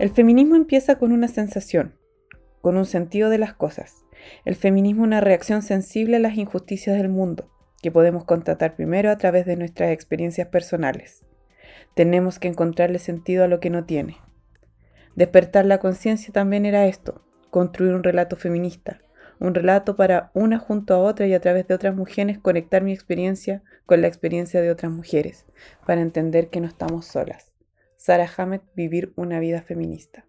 El 0.00 0.08
feminismo 0.08 0.56
empieza 0.56 0.94
con 0.94 1.12
una 1.12 1.28
sensación, 1.28 1.94
con 2.62 2.78
un 2.78 2.86
sentido 2.86 3.28
de 3.28 3.36
las 3.36 3.52
cosas. 3.52 4.06
El 4.46 4.56
feminismo 4.56 5.02
es 5.02 5.08
una 5.08 5.20
reacción 5.20 5.60
sensible 5.60 6.16
a 6.16 6.20
las 6.20 6.38
injusticias 6.38 6.96
del 6.96 7.10
mundo, 7.10 7.50
que 7.82 7.90
podemos 7.90 8.24
constatar 8.24 8.76
primero 8.76 9.10
a 9.10 9.18
través 9.18 9.44
de 9.44 9.56
nuestras 9.56 9.90
experiencias 9.90 10.48
personales. 10.48 11.26
Tenemos 11.92 12.38
que 12.38 12.48
encontrarle 12.48 12.98
sentido 12.98 13.44
a 13.44 13.46
lo 13.46 13.60
que 13.60 13.68
no 13.68 13.84
tiene. 13.84 14.16
Despertar 15.16 15.66
la 15.66 15.76
conciencia 15.76 16.32
también 16.32 16.64
era 16.64 16.86
esto, 16.86 17.22
construir 17.50 17.92
un 17.92 18.02
relato 18.02 18.36
feminista, 18.36 19.02
un 19.38 19.54
relato 19.54 19.96
para 19.96 20.30
una 20.32 20.58
junto 20.58 20.94
a 20.94 20.98
otra 21.00 21.26
y 21.26 21.34
a 21.34 21.40
través 21.40 21.68
de 21.68 21.74
otras 21.74 21.94
mujeres 21.94 22.38
conectar 22.38 22.82
mi 22.82 22.94
experiencia 22.94 23.62
con 23.84 24.00
la 24.00 24.08
experiencia 24.08 24.62
de 24.62 24.70
otras 24.70 24.90
mujeres, 24.90 25.44
para 25.86 26.00
entender 26.00 26.48
que 26.48 26.62
no 26.62 26.68
estamos 26.68 27.04
solas. 27.04 27.49
Sarah 28.00 28.30
Hammett, 28.34 28.62
Vivir 28.74 29.12
una 29.16 29.40
vida 29.40 29.60
feminista. 29.60 30.24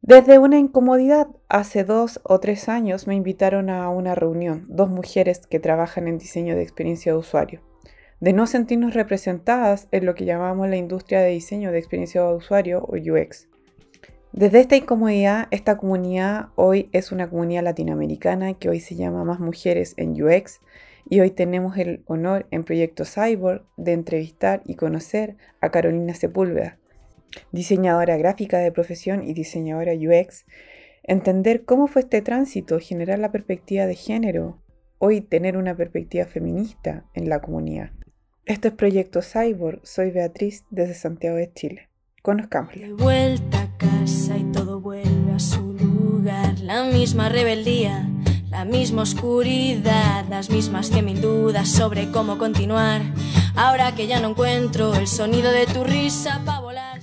Desde 0.00 0.38
una 0.38 0.60
incomodidad, 0.60 1.26
hace 1.48 1.82
dos 1.82 2.20
o 2.22 2.38
tres 2.38 2.68
años 2.68 3.08
me 3.08 3.16
invitaron 3.16 3.68
a 3.68 3.90
una 3.90 4.14
reunión, 4.14 4.64
dos 4.68 4.88
mujeres 4.88 5.44
que 5.48 5.58
trabajan 5.58 6.06
en 6.06 6.18
diseño 6.18 6.54
de 6.54 6.62
experiencia 6.62 7.10
de 7.10 7.18
usuario, 7.18 7.62
de 8.20 8.32
no 8.32 8.46
sentirnos 8.46 8.94
representadas 8.94 9.88
en 9.90 10.06
lo 10.06 10.14
que 10.14 10.24
llamamos 10.24 10.68
la 10.68 10.76
industria 10.76 11.18
de 11.18 11.30
diseño 11.30 11.72
de 11.72 11.78
experiencia 11.78 12.22
de 12.22 12.34
usuario 12.34 12.84
o 12.84 12.94
UX. 12.94 13.48
Desde 14.30 14.60
esta 14.60 14.76
incomodidad, 14.76 15.48
esta 15.50 15.76
comunidad 15.76 16.50
hoy 16.54 16.90
es 16.92 17.10
una 17.10 17.28
comunidad 17.28 17.64
latinoamericana 17.64 18.54
que 18.54 18.68
hoy 18.68 18.78
se 18.78 18.94
llama 18.94 19.24
Más 19.24 19.40
Mujeres 19.40 19.94
en 19.96 20.12
UX 20.22 20.60
y 21.08 21.20
hoy 21.20 21.30
tenemos 21.30 21.78
el 21.78 22.02
honor 22.06 22.46
en 22.50 22.64
Proyecto 22.64 23.04
Cyborg 23.04 23.64
de 23.76 23.92
entrevistar 23.92 24.62
y 24.64 24.74
conocer 24.74 25.36
a 25.60 25.70
Carolina 25.70 26.14
Sepúlveda, 26.14 26.78
diseñadora 27.52 28.16
gráfica 28.16 28.58
de 28.58 28.72
profesión 28.72 29.22
y 29.22 29.32
diseñadora 29.32 29.92
UX, 29.92 30.46
entender 31.02 31.64
cómo 31.64 31.86
fue 31.86 32.02
este 32.02 32.22
tránsito, 32.22 32.78
generar 32.80 33.18
la 33.18 33.30
perspectiva 33.30 33.86
de 33.86 33.94
género, 33.94 34.62
hoy 34.98 35.20
tener 35.20 35.56
una 35.56 35.76
perspectiva 35.76 36.24
feminista 36.24 37.04
en 37.14 37.28
la 37.28 37.40
comunidad. 37.40 37.90
Este 38.44 38.68
es 38.68 38.74
Proyecto 38.74 39.22
Cyborg, 39.22 39.80
soy 39.84 40.10
Beatriz 40.10 40.64
desde 40.70 40.94
Santiago 40.94 41.36
de 41.36 41.52
Chile. 41.52 41.88
Conozcámosla. 42.22 42.88
vuelta 42.96 43.62
a 43.62 43.76
casa 43.76 44.36
y 44.36 44.44
todo 44.50 44.80
vuelve 44.80 45.32
a 45.32 45.38
su 45.38 45.72
lugar, 45.74 46.58
la 46.60 46.84
misma 46.84 47.28
rebeldía, 47.28 48.08
la 48.56 48.64
misma 48.64 49.02
oscuridad, 49.02 50.24
las 50.30 50.48
mismas 50.48 50.86
cien 50.86 51.04
mil 51.04 51.20
dudas 51.20 51.68
sobre 51.70 52.10
cómo 52.10 52.38
continuar. 52.38 53.02
Ahora 53.54 53.94
que 53.94 54.06
ya 54.06 54.18
no 54.18 54.30
encuentro 54.30 54.94
el 54.94 55.06
sonido 55.06 55.52
de 55.52 55.66
tu 55.66 55.84
risa 55.84 56.40
para 56.46 56.60
volar. 56.60 56.98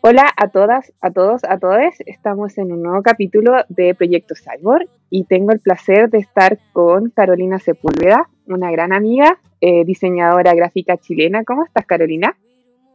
Hola 0.00 0.34
a 0.36 0.48
todas, 0.48 0.92
a 1.00 1.12
todos, 1.12 1.44
a 1.44 1.58
todos. 1.58 1.94
Estamos 2.06 2.58
en 2.58 2.72
un 2.72 2.82
nuevo 2.82 3.04
capítulo 3.04 3.52
de 3.68 3.94
Proyecto 3.94 4.34
Cyborg 4.34 4.88
y 5.08 5.22
tengo 5.26 5.52
el 5.52 5.60
placer 5.60 6.10
de 6.10 6.18
estar 6.18 6.58
con 6.72 7.10
Carolina 7.10 7.60
Sepúlveda, 7.60 8.28
una 8.48 8.72
gran 8.72 8.92
amiga, 8.92 9.38
eh, 9.60 9.84
diseñadora 9.84 10.54
gráfica 10.54 10.96
chilena. 10.96 11.44
¿Cómo 11.44 11.64
estás, 11.64 11.86
Carolina? 11.86 12.36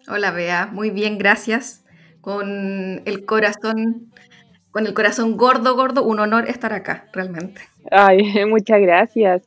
Hola, 0.09 0.31
Bea. 0.31 0.67
Muy 0.69 0.89
bien, 0.89 1.17
gracias. 1.17 1.85
Con 2.19 3.03
el 3.05 3.25
corazón, 3.25 4.11
con 4.71 4.87
el 4.87 4.93
corazón 4.93 5.37
gordo, 5.37 5.75
gordo, 5.75 6.03
un 6.03 6.19
honor 6.19 6.49
estar 6.49 6.73
acá, 6.73 7.05
realmente. 7.13 7.61
Ay, 7.91 8.45
muchas 8.49 8.81
gracias. 8.81 9.43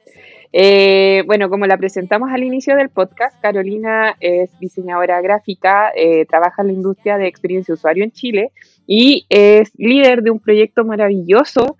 Eh, 0.56 1.24
bueno, 1.26 1.50
como 1.50 1.66
la 1.66 1.76
presentamos 1.76 2.30
al 2.30 2.44
inicio 2.44 2.76
del 2.76 2.88
podcast, 2.88 3.40
Carolina 3.40 4.14
es 4.20 4.56
diseñadora 4.60 5.20
gráfica, 5.20 5.90
eh, 5.96 6.26
trabaja 6.26 6.62
en 6.62 6.68
la 6.68 6.74
industria 6.74 7.18
de 7.18 7.26
experiencia 7.26 7.74
usuario 7.74 8.04
en 8.04 8.12
Chile 8.12 8.52
y 8.86 9.26
es 9.30 9.72
líder 9.76 10.22
de 10.22 10.30
un 10.30 10.38
proyecto 10.38 10.84
maravilloso 10.84 11.76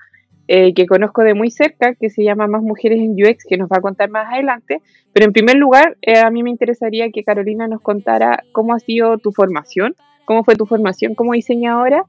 eh, 0.49 0.75
que 0.75 0.87
conozco 0.87 1.23
de 1.23 1.35
muy 1.35 1.53
cerca, 1.53 1.95
que 1.95 2.11
se 2.11 2.25
llama 2.25 2.49
Más 2.49 2.63
Mujeres 2.63 2.99
en 2.99 3.13
UX, 3.13 3.45
que 3.49 3.57
nos 3.57 3.69
va 3.69 3.77
a 3.77 3.81
contar 3.81 4.11
más 4.11 4.33
adelante. 4.33 4.81
Pero 5.13 5.27
en 5.27 5.33
primer 5.33 5.55
lugar, 5.55 5.97
a 6.25 6.29
mí 6.31 6.43
me 6.43 6.51
interesaría 6.51 7.11
que 7.11 7.23
Carolina 7.23 7.69
nos 7.69 7.81
contara 7.81 8.43
cómo 8.51 8.75
ha 8.75 8.81
sido 8.81 9.19
tu 9.19 9.31
formación, 9.31 9.95
cómo 10.25 10.43
fue 10.43 10.57
tu 10.57 10.67
formación 10.67 11.15
como 11.15 11.35
diseñadora 11.35 12.05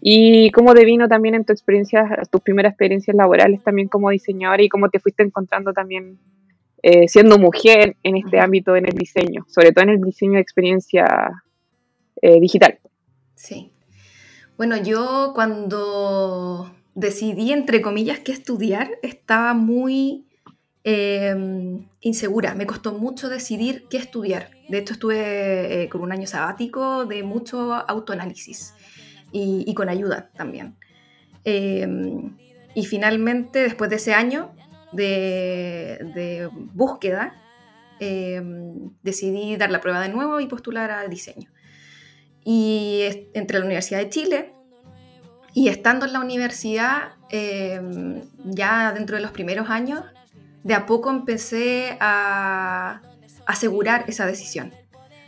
y 0.00 0.50
cómo 0.52 0.74
devino 0.74 1.08
también 1.08 1.34
en 1.34 1.44
tu 1.44 1.52
experiencia, 1.52 2.22
tus 2.30 2.40
primeras 2.40 2.72
experiencias 2.72 3.16
laborales 3.16 3.62
también 3.62 3.88
como 3.88 4.10
diseñadora 4.10 4.62
y 4.62 4.68
cómo 4.68 4.90
te 4.90 5.00
fuiste 5.00 5.22
encontrando 5.22 5.72
también 5.72 6.18
eh, 6.82 7.08
siendo 7.08 7.38
mujer 7.38 7.96
en 8.02 8.16
este 8.16 8.38
ámbito 8.38 8.76
en 8.76 8.86
el 8.86 8.96
diseño, 8.96 9.44
sobre 9.48 9.72
todo 9.72 9.84
en 9.84 9.90
el 9.90 10.00
diseño 10.00 10.34
de 10.34 10.40
experiencia 10.40 11.42
eh, 12.22 12.40
digital. 12.40 12.78
Sí. 13.34 13.72
Bueno, 14.56 14.76
yo 14.76 15.32
cuando 15.34 16.72
decidí, 16.94 17.52
entre 17.52 17.80
comillas, 17.80 18.20
qué 18.20 18.32
estudiar, 18.32 18.90
estaba 19.02 19.54
muy 19.54 20.26
em, 20.84 21.88
insegura. 22.00 22.54
Me 22.54 22.66
costó 22.66 22.92
mucho 22.92 23.28
decidir 23.28 23.86
qué 23.90 23.96
estudiar. 23.96 24.50
De 24.68 24.78
hecho, 24.78 24.92
estuve 24.94 25.82
eh, 25.82 25.88
con 25.88 26.02
un 26.02 26.12
año 26.12 26.26
sabático 26.26 27.06
de 27.06 27.22
mucho 27.22 27.72
autoanálisis 27.72 28.74
y, 29.32 29.72
con 29.74 29.88
ayuda 29.88 30.30
también. 30.36 30.76
Em, 31.44 32.36
y 32.74 32.84
finalmente, 32.84 33.60
después 33.60 33.90
de 33.90 33.96
ese 33.96 34.14
año 34.14 34.52
de, 34.92 36.48
búsqueda, 36.74 37.34
em, 38.00 38.90
decidí 39.02 39.56
dar 39.56 39.70
la 39.70 39.80
prueba 39.80 40.00
de 40.00 40.08
nuevo 40.08 40.40
y 40.40 40.46
postular 40.46 40.90
a 40.90 41.06
diseño. 41.08 41.50
Y 42.44 43.28
entre 43.34 43.58
la 43.58 43.64
Universidad 43.64 43.98
de 43.98 44.08
Chile 44.08 44.54
y 45.54 45.68
estando 45.68 46.06
en 46.06 46.12
la 46.12 46.20
universidad, 46.20 47.16
em, 47.30 48.22
ya 48.44 48.92
dentro 48.92 49.16
de 49.16 49.22
los 49.22 49.32
primeros 49.32 49.68
años, 49.70 50.04
de 50.62 50.74
a 50.74 50.86
poco 50.86 51.10
empecé 51.10 51.96
a 52.00 53.00
asegurar 53.46 54.04
esa 54.08 54.26
decisión, 54.26 54.72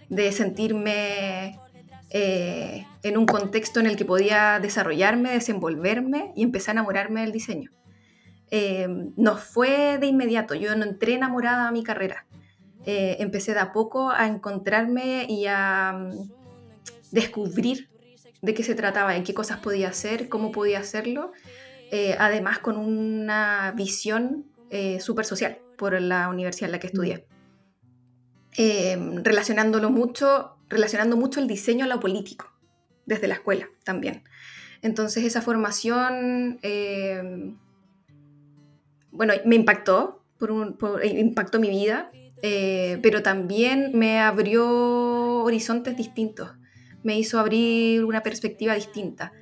de 0.08 0.32
sentirme 0.32 1.58
eh, 2.10 2.86
en 3.02 3.16
un 3.16 3.26
contexto 3.26 3.80
en 3.80 3.86
el 3.86 3.96
que 3.96 4.04
podía 4.04 4.60
desarrollarme, 4.60 5.32
desenvolverme 5.32 6.32
y 6.36 6.42
empecé 6.42 6.70
a 6.70 6.72
enamorarme 6.72 7.22
del 7.22 7.32
diseño. 7.32 7.70
Eh, 8.50 8.88
no 9.16 9.36
fue 9.36 9.98
de 9.98 10.06
inmediato, 10.06 10.54
yo 10.54 10.74
no 10.76 10.84
entré 10.84 11.14
enamorada 11.14 11.68
a 11.68 11.72
mi 11.72 11.82
carrera. 11.82 12.26
Eh, 12.84 13.16
empecé 13.20 13.54
de 13.54 13.60
a 13.60 13.72
poco 13.72 14.10
a 14.10 14.26
encontrarme 14.26 15.26
y 15.28 15.46
a 15.46 15.92
mm, 15.92 16.30
descubrir 17.12 17.88
de 18.42 18.54
qué 18.54 18.62
se 18.62 18.74
trataba, 18.74 19.16
en 19.16 19.24
qué 19.24 19.34
cosas 19.34 19.58
podía 19.58 19.88
hacer, 19.88 20.28
cómo 20.28 20.50
podía 20.50 20.78
hacerlo, 20.78 21.32
además 22.18 22.60
con 22.60 22.76
una 22.76 23.74
visión 23.76 24.46
súper 25.00 25.24
social 25.26 25.58
por 25.76 26.00
la 26.00 26.28
universidad 26.28 26.68
en 26.68 26.72
la 26.72 26.78
que 26.78 26.86
estudié. 26.86 27.26
relacionándolo 29.24 29.90
mucho 29.90 30.56
relacionando 30.70 31.16
mucho 31.16 31.40
el 31.40 31.48
diseño 31.48 31.84
a 31.84 31.88
lo 31.88 32.00
político, 32.00 32.46
desde 33.10 33.26
la 33.26 33.34
escuela 33.34 33.68
también. 33.84 34.22
Entonces 34.82 35.24
esa 35.24 35.42
formación, 35.42 36.58
eh, 36.62 37.52
bueno, 39.10 39.34
me 39.44 39.56
impactó, 39.56 40.24
por 40.38 41.04
impactó 41.04 41.60
mi 41.60 41.68
vida, 41.68 42.10
eh, 42.42 42.98
pero 43.02 43.22
también 43.22 43.90
me 43.92 44.20
abrió 44.20 44.64
horizontes 45.42 45.96
distintos, 45.96 46.52
me 47.02 47.18
hizo 47.18 47.38
abrir 47.38 48.04
una 48.04 48.22
perspectiva 48.22 48.74
distinta 48.74 49.32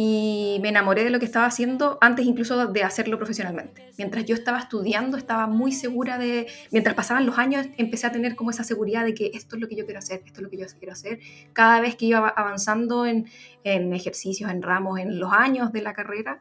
y 0.00 0.60
me 0.62 0.68
enamoré 0.68 1.02
de 1.02 1.10
lo 1.10 1.18
que 1.18 1.24
estaba 1.24 1.46
haciendo 1.46 1.98
antes 2.00 2.24
incluso 2.24 2.68
de 2.68 2.84
hacerlo 2.84 3.16
profesionalmente. 3.16 3.90
Mientras 3.98 4.24
yo 4.26 4.36
estaba 4.36 4.60
estudiando, 4.60 5.16
estaba 5.16 5.48
muy 5.48 5.72
segura 5.72 6.18
de, 6.18 6.46
mientras 6.70 6.94
pasaban 6.94 7.26
los 7.26 7.36
años, 7.36 7.66
empecé 7.78 8.06
a 8.06 8.12
tener 8.12 8.36
como 8.36 8.50
esa 8.50 8.62
seguridad 8.62 9.04
de 9.04 9.12
que 9.12 9.32
esto 9.34 9.56
es 9.56 9.60
lo 9.60 9.66
que 9.66 9.74
yo 9.74 9.86
quiero 9.86 9.98
hacer, 9.98 10.22
esto 10.24 10.38
es 10.38 10.44
lo 10.44 10.50
que 10.50 10.56
yo 10.56 10.66
quiero 10.78 10.92
hacer. 10.92 11.18
Cada 11.52 11.80
vez 11.80 11.96
que 11.96 12.04
iba 12.04 12.28
avanzando 12.28 13.06
en, 13.06 13.28
en 13.64 13.92
ejercicios, 13.92 14.52
en 14.52 14.62
ramos, 14.62 15.00
en 15.00 15.18
los 15.18 15.32
años 15.32 15.72
de 15.72 15.82
la 15.82 15.94
carrera, 15.94 16.38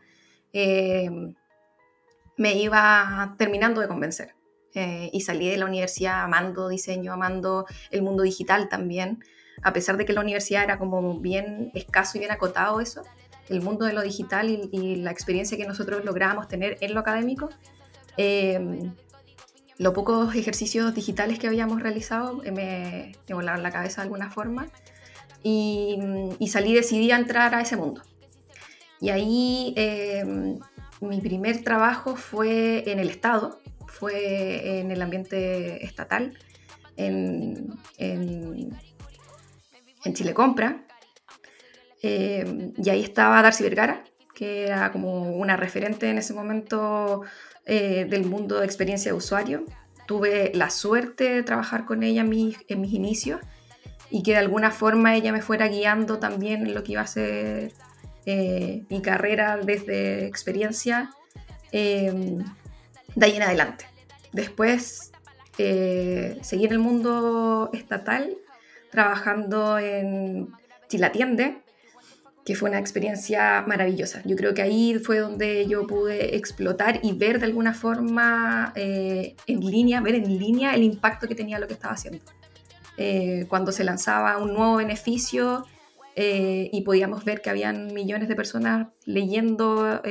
eh, 0.54 1.10
me 2.38 2.54
iba 2.62 3.34
terminando 3.40 3.82
de 3.82 3.88
convencer. 3.88 4.36
Eh, 4.76 5.10
y 5.12 5.22
salí 5.22 5.50
de 5.50 5.58
la 5.58 5.66
universidad 5.66 6.24
amando 6.24 6.70
diseño, 6.70 7.12
amando 7.12 7.66
el 7.90 8.04
mundo 8.04 8.22
digital 8.22 8.70
también, 8.70 9.24
a 9.64 9.74
pesar 9.74 9.98
de 9.98 10.06
que 10.06 10.14
la 10.14 10.22
universidad 10.22 10.64
era 10.64 10.78
como 10.78 11.20
bien 11.20 11.72
escaso 11.74 12.18
y 12.18 12.20
bien 12.20 12.32
acotado 12.32 12.80
eso 12.80 13.02
el 13.50 13.62
mundo 13.62 13.86
de 13.86 13.94
lo 13.94 14.02
digital 14.02 14.50
y, 14.72 14.96
la 14.98 15.12
experiencia 15.12 15.58
que 15.58 15.66
nosotros 15.66 16.04
logramos 16.04 16.48
tener 16.48 16.78
en 16.82 16.94
lo 16.94 17.00
académico, 17.00 17.50
eh, 18.18 18.92
los 19.78 19.94
pocos 19.94 20.34
ejercicios 20.36 20.94
digitales 20.94 21.40
que 21.40 21.48
habíamos 21.48 21.82
realizado 21.82 22.44
eh, 22.44 22.52
me, 22.52 23.16
me, 23.28 23.36
volaron 23.36 23.62
la 23.64 23.72
cabeza 23.72 24.02
de 24.02 24.06
alguna 24.06 24.32
forma 24.32 24.68
y, 25.44 26.00
salí 26.48 26.74
decidí 26.74 27.12
a 27.12 27.18
entrar 27.18 27.54
a 27.56 27.62
ese 27.62 27.78
mundo. 27.78 28.02
Y 29.00 29.10
ahí 29.10 29.74
eh, 29.78 30.26
mi 31.02 31.22
primer 31.22 31.64
trabajo 31.64 32.16
fue 32.16 32.90
en 32.92 33.00
el 33.00 33.10
Estado, 33.10 33.60
fue 33.88 34.80
en 34.80 34.92
el 34.92 35.02
ambiente 35.02 35.86
estatal, 35.86 36.38
en, 36.96 37.78
en, 37.98 38.76
en 40.04 40.14
Chile 40.14 40.34
Compra, 40.34 40.87
Eh, 42.04 42.74
y 42.78 42.90
ahí 42.90 43.04
estaba 43.04 43.42
Darcy 43.42 43.64
Vergara, 43.64 44.04
que 44.36 44.68
era 44.68 44.92
como 44.92 45.32
una 45.32 45.58
referente 45.58 46.10
en 46.10 46.18
ese 46.18 46.34
momento 46.34 47.24
eh, 47.66 48.06
del 48.10 48.26
mundo 48.26 48.60
de 48.60 48.66
experiencia 48.66 49.12
de 49.12 49.18
usuario. 49.18 49.66
Tuve 50.06 50.52
la 50.54 50.70
suerte 50.70 51.26
de 51.26 51.44
trabajar 51.44 51.86
con 51.86 52.04
ella 52.04 52.22
en 52.22 52.30
mis, 52.30 52.58
en 52.68 52.82
mis 52.82 52.94
inicios 52.94 53.42
y 54.10 54.24
que 54.24 54.32
de 54.32 54.38
alguna 54.38 54.72
forma 54.72 55.16
ella 55.16 55.34
me 55.34 55.42
fuera 55.42 55.68
guiando 55.68 56.18
también 56.18 56.66
en 56.66 56.74
lo 56.74 56.84
que 56.84 56.94
iba 56.94 57.02
a 57.02 57.08
ser 57.08 57.74
eh, 58.26 58.86
mi 58.90 59.02
carrera 59.02 59.58
desde 59.58 60.26
experiencia 60.28 61.12
de 61.72 63.26
ahí 63.26 63.36
en 63.36 63.44
adelante. 63.44 63.86
Después 64.32 65.12
seguí 65.58 66.66
en 66.66 66.72
el 66.72 66.80
mundo 66.80 67.70
estatal 67.74 68.38
trabajando 68.90 69.78
en 69.78 70.50
Chilatiende, 70.88 71.62
que 72.48 72.56
fue 72.56 72.70
una 72.70 72.80
experiencia 72.80 73.66
maravillosa. 73.68 74.22
Yo 74.24 74.38
creo 74.38 74.54
que 74.54 74.62
ahí 74.62 74.98
fue 75.00 75.20
donde 75.20 75.68
yo 75.68 75.86
pude 75.86 76.38
explotar 76.38 77.02
y 77.04 77.12
ver 77.12 77.40
de 77.40 77.46
alguna 77.46 77.74
forma 77.74 78.72
eh, 78.74 79.36
en 79.48 79.60
línea, 79.60 80.00
ver 80.00 80.16
en 80.16 80.40
línea 80.40 80.74
el 80.74 80.84
impacto 80.84 81.28
que 81.28 81.36
tenía 81.36 81.60
lo 81.60 81.68
que 81.68 81.74
estaba 81.74 81.96
haciendo. 81.96 82.24
Eh, 82.96 83.48
cuando 83.50 83.74
se 83.74 83.84
lanzaba 83.84 84.38
un 84.38 84.54
nuevo 84.54 84.78
beneficio 84.78 85.66
eh, 86.16 86.70
y 86.72 86.84
podíamos 86.84 87.26
ver 87.26 87.42
que 87.42 87.50
habían 87.50 87.94
millones 87.94 88.30
de 88.30 88.36
personas 88.38 88.88
leyendo 89.04 90.02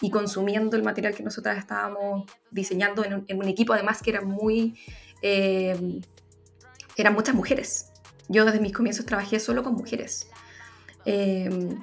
y 0.00 0.10
consumiendo 0.10 0.78
el 0.78 0.82
material 0.82 1.14
que 1.14 1.22
nosotras 1.22 1.58
estábamos 1.58 2.24
diseñando 2.50 3.04
en 3.04 3.12
un, 3.12 3.24
en 3.28 3.36
un 3.36 3.46
equipo 3.46 3.74
además 3.74 4.00
que 4.00 4.08
era 4.08 4.22
muy... 4.22 4.74
eran 5.20 7.12
muchas 7.12 7.34
mujeres. 7.34 7.92
Yo 8.30 8.46
desde 8.46 8.58
mis 8.58 8.72
comienzos 8.72 9.04
trabajé 9.04 9.38
solo 9.38 9.62
con 9.62 9.74
mujeres. 9.74 10.31
Em, 11.04 11.78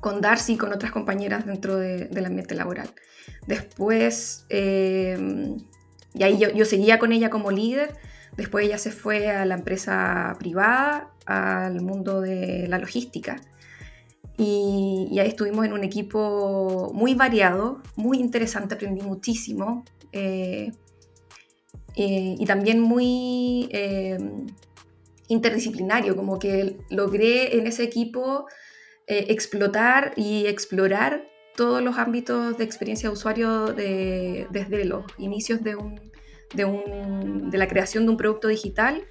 con 0.00 0.20
Darcy 0.20 0.52
y 0.52 0.56
con 0.58 0.70
otras 0.72 0.92
compañeras 0.92 1.46
dentro 1.46 1.76
del 1.76 2.26
ambiente 2.26 2.54
laboral. 2.54 2.90
Después, 3.46 4.44
em, 4.50 5.56
y 6.12 6.22
ahí 6.22 6.38
yo, 6.38 6.64
seguía 6.66 6.98
con 6.98 7.10
ella 7.12 7.30
como 7.30 7.50
líder, 7.50 7.96
después 8.36 8.66
ella 8.66 8.76
se 8.76 8.90
fue 8.90 9.30
a 9.30 9.46
la 9.46 9.54
empresa 9.54 10.36
privada, 10.38 11.10
al 11.24 11.80
mundo 11.80 12.20
de 12.20 12.68
la 12.68 12.78
logística. 12.78 13.40
Y, 14.36 15.16
ahí 15.18 15.28
estuvimos 15.28 15.64
en 15.64 15.72
un 15.72 15.84
equipo 15.84 16.90
muy 16.92 17.14
variado, 17.14 17.80
muy 17.96 18.18
interesante, 18.18 18.74
aprendí 18.74 19.00
muchísimo. 19.00 19.84
Eh, 20.12 20.70
eh, 21.96 22.34
y 22.38 22.44
también 22.44 22.80
muy 22.80 23.68
em, 23.72 24.46
interdisciplinario, 25.28 26.16
como 26.16 26.38
que 26.38 26.76
logré 26.90 27.56
en 27.56 27.66
ese 27.66 27.82
equipo 27.82 28.46
eh, 29.06 29.26
explotar 29.28 30.12
y 30.16 30.46
explorar 30.46 31.26
todos 31.56 31.82
los 31.82 31.98
ámbitos 31.98 32.58
de 32.58 32.64
experiencia 32.64 33.08
de 33.08 33.12
usuario 33.12 33.66
desde 33.66 34.84
los 34.84 35.04
inicios 35.18 35.62
de, 35.62 35.76
un, 35.76 36.00
de, 36.54 36.64
un, 36.64 37.50
de 37.50 37.58
la 37.58 37.68
creación 37.68 38.04
de 38.04 38.10
un 38.10 38.16
producto 38.16 38.48
digital 38.48 39.04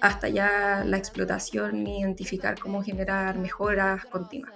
hasta 0.00 0.28
ya 0.28 0.84
la 0.84 0.96
explotación 0.96 1.86
y 1.86 2.00
identificar 2.00 2.58
cómo 2.58 2.82
generar 2.82 3.38
mejoras 3.38 4.04
continuas, 4.06 4.54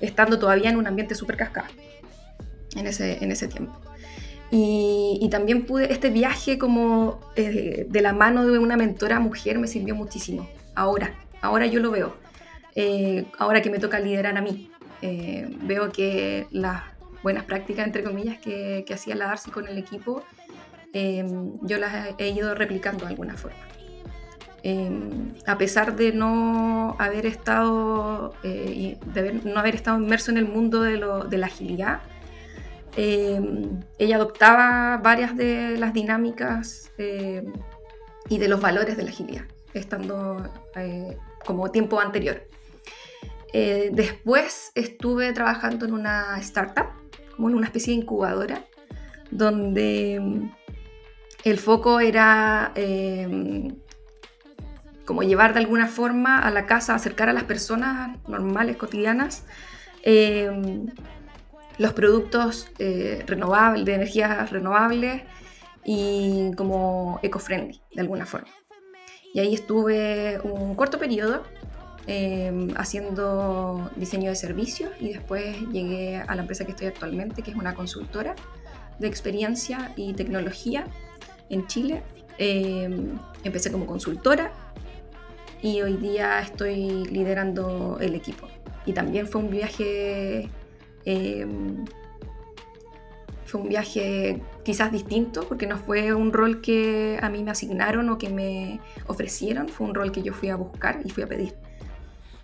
estando 0.00 0.38
todavía 0.38 0.70
en 0.70 0.76
un 0.76 0.86
ambiente 0.86 1.14
súper 1.14 1.36
cascado 1.36 1.68
en 2.74 2.86
ese, 2.86 3.22
en 3.22 3.30
ese 3.30 3.48
tiempo. 3.48 3.87
Y, 4.50 5.28
también 5.30 5.66
pude, 5.66 5.92
este 5.92 6.08
viaje 6.08 6.58
como 6.58 7.20
eh, 7.36 7.86
de 7.88 8.00
la 8.00 8.12
mano 8.12 8.46
de 8.46 8.58
una 8.58 8.76
mentora 8.76 9.20
mujer 9.20 9.58
me 9.58 9.66
sirvió 9.66 9.94
muchísimo. 9.94 10.48
Ahora, 10.74 11.14
ahora 11.42 11.66
yo 11.66 11.80
lo 11.80 11.90
veo. 11.90 12.14
Eh, 12.74 13.26
ahora 13.38 13.60
que 13.60 13.70
me 13.70 13.78
toca 13.78 13.98
liderar 14.00 14.36
a 14.38 14.40
mí. 14.40 14.70
Eh, 15.02 15.46
veo 15.62 15.92
que 15.92 16.46
las 16.50 16.82
buenas 17.22 17.44
prácticas, 17.44 17.86
entre 17.86 18.02
comillas, 18.02 18.38
que, 18.38 18.84
que 18.86 18.94
hacía 18.94 19.14
la 19.14 19.26
Darcy 19.26 19.50
con 19.50 19.68
el 19.68 19.76
equipo, 19.76 20.24
yo 21.62 21.78
las 21.78 22.14
he 22.18 22.30
ido 22.30 22.54
replicando 22.56 23.04
de 23.04 23.10
alguna 23.10 23.36
forma. 23.36 23.58
a 25.46 25.58
pesar 25.58 25.94
de 25.94 26.12
no 26.12 26.96
haber 26.98 27.26
estado, 27.26 28.34
de 28.42 29.40
no 29.44 29.60
haber 29.60 29.76
estado 29.76 30.00
inmerso 30.00 30.32
en 30.32 30.38
el 30.38 30.48
mundo 30.48 30.80
de, 30.80 30.96
lo, 30.96 31.24
de 31.24 31.38
la 31.38 31.46
agilidad, 31.46 32.00
Em, 33.00 33.78
ella 34.00 34.16
adoptaba 34.16 34.96
varias 34.96 35.36
de 35.36 35.78
las 35.78 35.94
dinámicas 35.94 36.90
em, 36.98 37.52
y 38.28 38.38
de 38.38 38.48
los 38.48 38.60
valores 38.60 38.96
de 38.96 39.04
la 39.04 39.10
agilidad, 39.10 39.44
estando 39.72 40.52
eh, 40.74 41.16
como 41.46 41.70
tiempo 41.70 42.00
anterior. 42.00 42.42
Eh, 43.52 43.90
después 43.92 44.72
estuve 44.74 45.32
trabajando 45.32 45.86
en 45.86 45.92
una 45.92 46.38
startup, 46.40 46.88
como 47.36 47.48
en 47.48 47.54
una 47.54 47.66
especie 47.66 47.94
de 47.94 48.00
incubadora, 48.00 48.64
donde 49.30 50.16
em, 50.16 50.50
el 51.44 51.58
foco 51.58 52.00
era 52.00 52.72
como 55.04 55.22
llevar 55.22 55.54
de 55.54 55.60
alguna 55.60 55.86
forma 55.86 56.40
a 56.40 56.50
la 56.50 56.66
casa, 56.66 56.96
acercar 56.96 57.28
a 57.28 57.32
las 57.32 57.44
personas 57.44 58.18
normales, 58.26 58.76
cotidianas, 58.76 59.44
los 61.78 61.92
productos 61.92 62.68
eh, 62.78 63.22
renovables, 63.26 63.84
de 63.84 63.94
energías 63.94 64.50
renovables 64.50 65.22
y 65.84 66.52
como 66.56 67.20
eco-friendly, 67.22 67.80
de 67.94 68.00
alguna 68.00 68.26
forma. 68.26 68.48
Y 69.32 69.40
ahí 69.40 69.54
estuve 69.54 70.40
un 70.42 70.74
corto 70.74 70.98
periodo 70.98 71.42
em, 72.06 72.74
haciendo 72.76 73.90
diseño 73.96 74.30
de 74.30 74.36
servicios 74.36 74.90
y 75.00 75.12
después 75.12 75.56
llegué 75.70 76.16
a 76.16 76.34
la 76.34 76.42
empresa 76.42 76.64
que 76.64 76.72
estoy 76.72 76.88
actualmente, 76.88 77.42
que 77.42 77.50
es 77.52 77.56
una 77.56 77.74
consultora 77.74 78.34
de 78.98 79.06
experiencia 79.06 79.92
y 79.96 80.14
tecnología 80.14 80.86
en 81.48 81.66
Chile. 81.68 82.02
Em, 82.38 83.18
empecé 83.44 83.70
como 83.70 83.86
consultora 83.86 84.52
y 85.62 85.82
hoy 85.82 85.96
día 85.96 86.40
estoy 86.40 87.04
liderando 87.06 87.98
el 88.00 88.14
equipo. 88.14 88.48
Y 88.86 88.92
también 88.92 89.26
fue 89.26 89.42
un 89.42 89.50
viaje 89.50 90.48
Em, 91.10 91.86
fue 93.46 93.62
un 93.62 93.68
viaje 93.70 94.42
quizás 94.62 94.92
distinto, 94.92 95.48
porque 95.48 95.66
no 95.66 95.78
fue 95.78 96.12
un 96.12 96.34
rol 96.34 96.60
que 96.60 97.18
a 97.22 97.30
mí 97.30 97.42
me 97.42 97.50
asignaron 97.50 98.10
o 98.10 98.18
que 98.18 98.28
me 98.28 98.78
ofrecieron, 99.06 99.70
fue 99.70 99.86
un 99.86 99.94
rol 99.94 100.12
que 100.12 100.20
yo 100.20 100.34
fui 100.34 100.50
a 100.50 100.56
buscar 100.56 101.00
y 101.06 101.08
fui 101.08 101.22
a 101.22 101.26
pedir. 101.26 101.54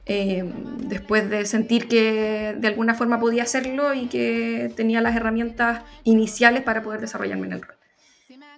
Em, 0.07 0.79
después 0.79 1.29
de 1.29 1.45
sentir 1.45 1.89
que 1.89 2.55
de 2.59 2.69
alguna 2.69 2.95
forma 2.95 3.21
podía 3.21 3.43
hacerlo 3.43 3.93
y 3.93 4.07
que 4.07 4.73
tenía 4.75 5.03
las 5.03 5.15
herramientas 5.15 5.83
iniciales 6.05 6.63
para 6.63 6.83
poder 6.83 7.03
desarrollarme 7.03 7.47
en 7.49 7.53
el 7.53 7.61
rol. 7.61 7.77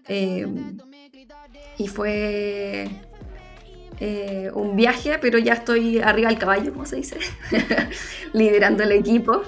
Em, 0.07 0.79
y 1.79 1.89
fue 1.89 2.89
eh, 3.99 4.51
un 4.55 4.77
viaje, 4.77 5.19
pero 5.21 5.39
ya 5.39 5.55
estoy 5.55 5.99
arriba 5.99 6.29
del 6.29 6.39
caballo, 6.39 6.73
como 6.73 6.87
se 6.87 6.95
dice, 6.95 7.17
liderando 8.33 8.85
el 8.85 8.93
equipo 8.93 9.43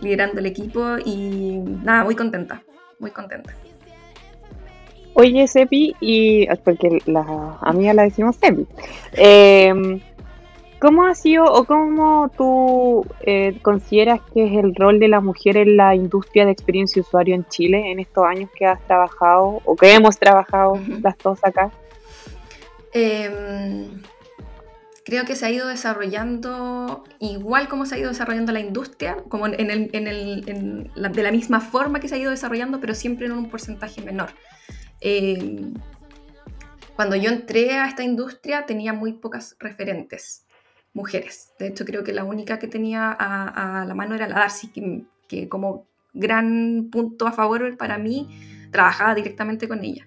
liderando 0.00 0.40
el 0.40 0.46
equipo 0.46 0.98
y 1.04 1.58
nada, 1.84 2.04
muy 2.04 2.14
contenta, 2.14 2.62
muy 2.98 3.10
contenta. 3.10 3.54
Oye, 5.14 5.46
Sepi, 5.48 5.94
y 6.00 6.46
porque 6.64 6.98
la 7.06 7.58
amiga 7.60 7.92
la 7.94 8.04
decimos 8.04 8.36
Sepi, 8.36 8.66
em, 9.12 10.00
¿cómo 10.80 11.04
ha 11.04 11.14
sido 11.14 11.44
o 11.44 11.64
cómo 11.64 12.30
tú 12.36 13.04
eh, 13.20 13.58
consideras 13.62 14.20
que 14.32 14.46
es 14.46 14.64
el 14.64 14.74
rol 14.74 14.98
de 15.00 15.08
la 15.08 15.20
mujer 15.20 15.56
en 15.56 15.76
la 15.76 15.94
industria 15.94 16.46
de 16.46 16.52
experiencia 16.52 17.02
usuario 17.02 17.34
en 17.34 17.44
Chile 17.48 17.90
en 17.90 17.98
estos 17.98 18.24
años 18.24 18.50
que 18.54 18.66
has 18.66 18.80
trabajado 18.86 19.60
o 19.64 19.76
que 19.76 19.92
hemos 19.92 20.18
trabajado 20.18 20.78
las 21.02 21.18
dos 21.18 21.38
acá? 21.42 21.70
Eh, 22.92 23.88
creo 25.10 25.24
que 25.24 25.34
se 25.34 25.44
ha 25.44 25.50
ido 25.50 25.66
desarrollando 25.66 27.02
igual 27.18 27.68
como 27.68 27.84
se 27.84 27.96
ha 27.96 27.98
ido 27.98 28.10
desarrollando 28.10 28.52
la 28.52 28.60
industria, 28.60 29.16
como 29.28 29.48
en 29.48 29.70
el, 29.70 30.90
de 30.94 31.22
la 31.22 31.32
misma 31.32 31.60
forma 31.60 31.98
que 31.98 32.08
se 32.08 32.14
ha 32.14 32.18
ido 32.18 32.30
desarrollando, 32.30 32.78
pero 32.80 32.94
siempre 32.94 33.26
en 33.26 33.32
un 33.32 33.50
porcentaje 33.50 34.02
menor. 34.02 34.30
Eh, 35.00 35.72
cuando 36.94 37.16
yo 37.16 37.28
entré 37.28 37.72
a 37.72 37.88
esta 37.88 38.04
industria 38.04 38.66
tenía 38.66 38.92
muy 38.92 39.14
pocas 39.14 39.56
referentes 39.58 40.46
mujeres. 40.94 41.54
De 41.58 41.66
hecho, 41.66 41.84
creo 41.84 42.04
que 42.04 42.12
la 42.12 42.22
única 42.22 42.60
que 42.60 42.68
tenía 42.68 43.10
a, 43.10 43.84
la 43.84 43.94
mano 43.96 44.14
era 44.14 44.28
la 44.28 44.36
Darcy, 44.36 44.68
que, 44.68 45.02
que, 45.26 45.48
como 45.48 45.88
gran 46.12 46.88
punto 46.92 47.26
a 47.26 47.32
favor 47.32 47.76
para 47.76 47.98
mí, 47.98 48.28
trabajaba 48.70 49.16
directamente 49.16 49.66
con 49.66 49.82
ella. 49.82 50.06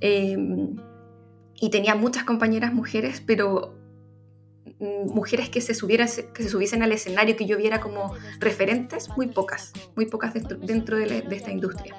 Eh, 0.00 0.36
y 1.60 1.70
tenía 1.70 1.94
muchas 1.94 2.24
compañeras 2.24 2.74
mujeres, 2.74 3.22
pero 3.24 3.83
mujeres 5.06 5.48
que 5.48 5.60
se, 5.60 5.74
subieran, 5.74 6.08
que 6.32 6.42
se 6.42 6.48
subiesen 6.48 6.82
al 6.82 6.92
escenario, 6.92 7.36
que 7.36 7.46
yo 7.46 7.56
viera 7.56 7.80
como 7.80 8.14
referentes, 8.38 9.08
muy 9.16 9.28
pocas, 9.28 9.72
muy 9.96 10.06
pocas 10.06 10.34
dentro, 10.34 10.98
de, 10.98 11.24
esta 11.30 11.50
industria. 11.50 11.96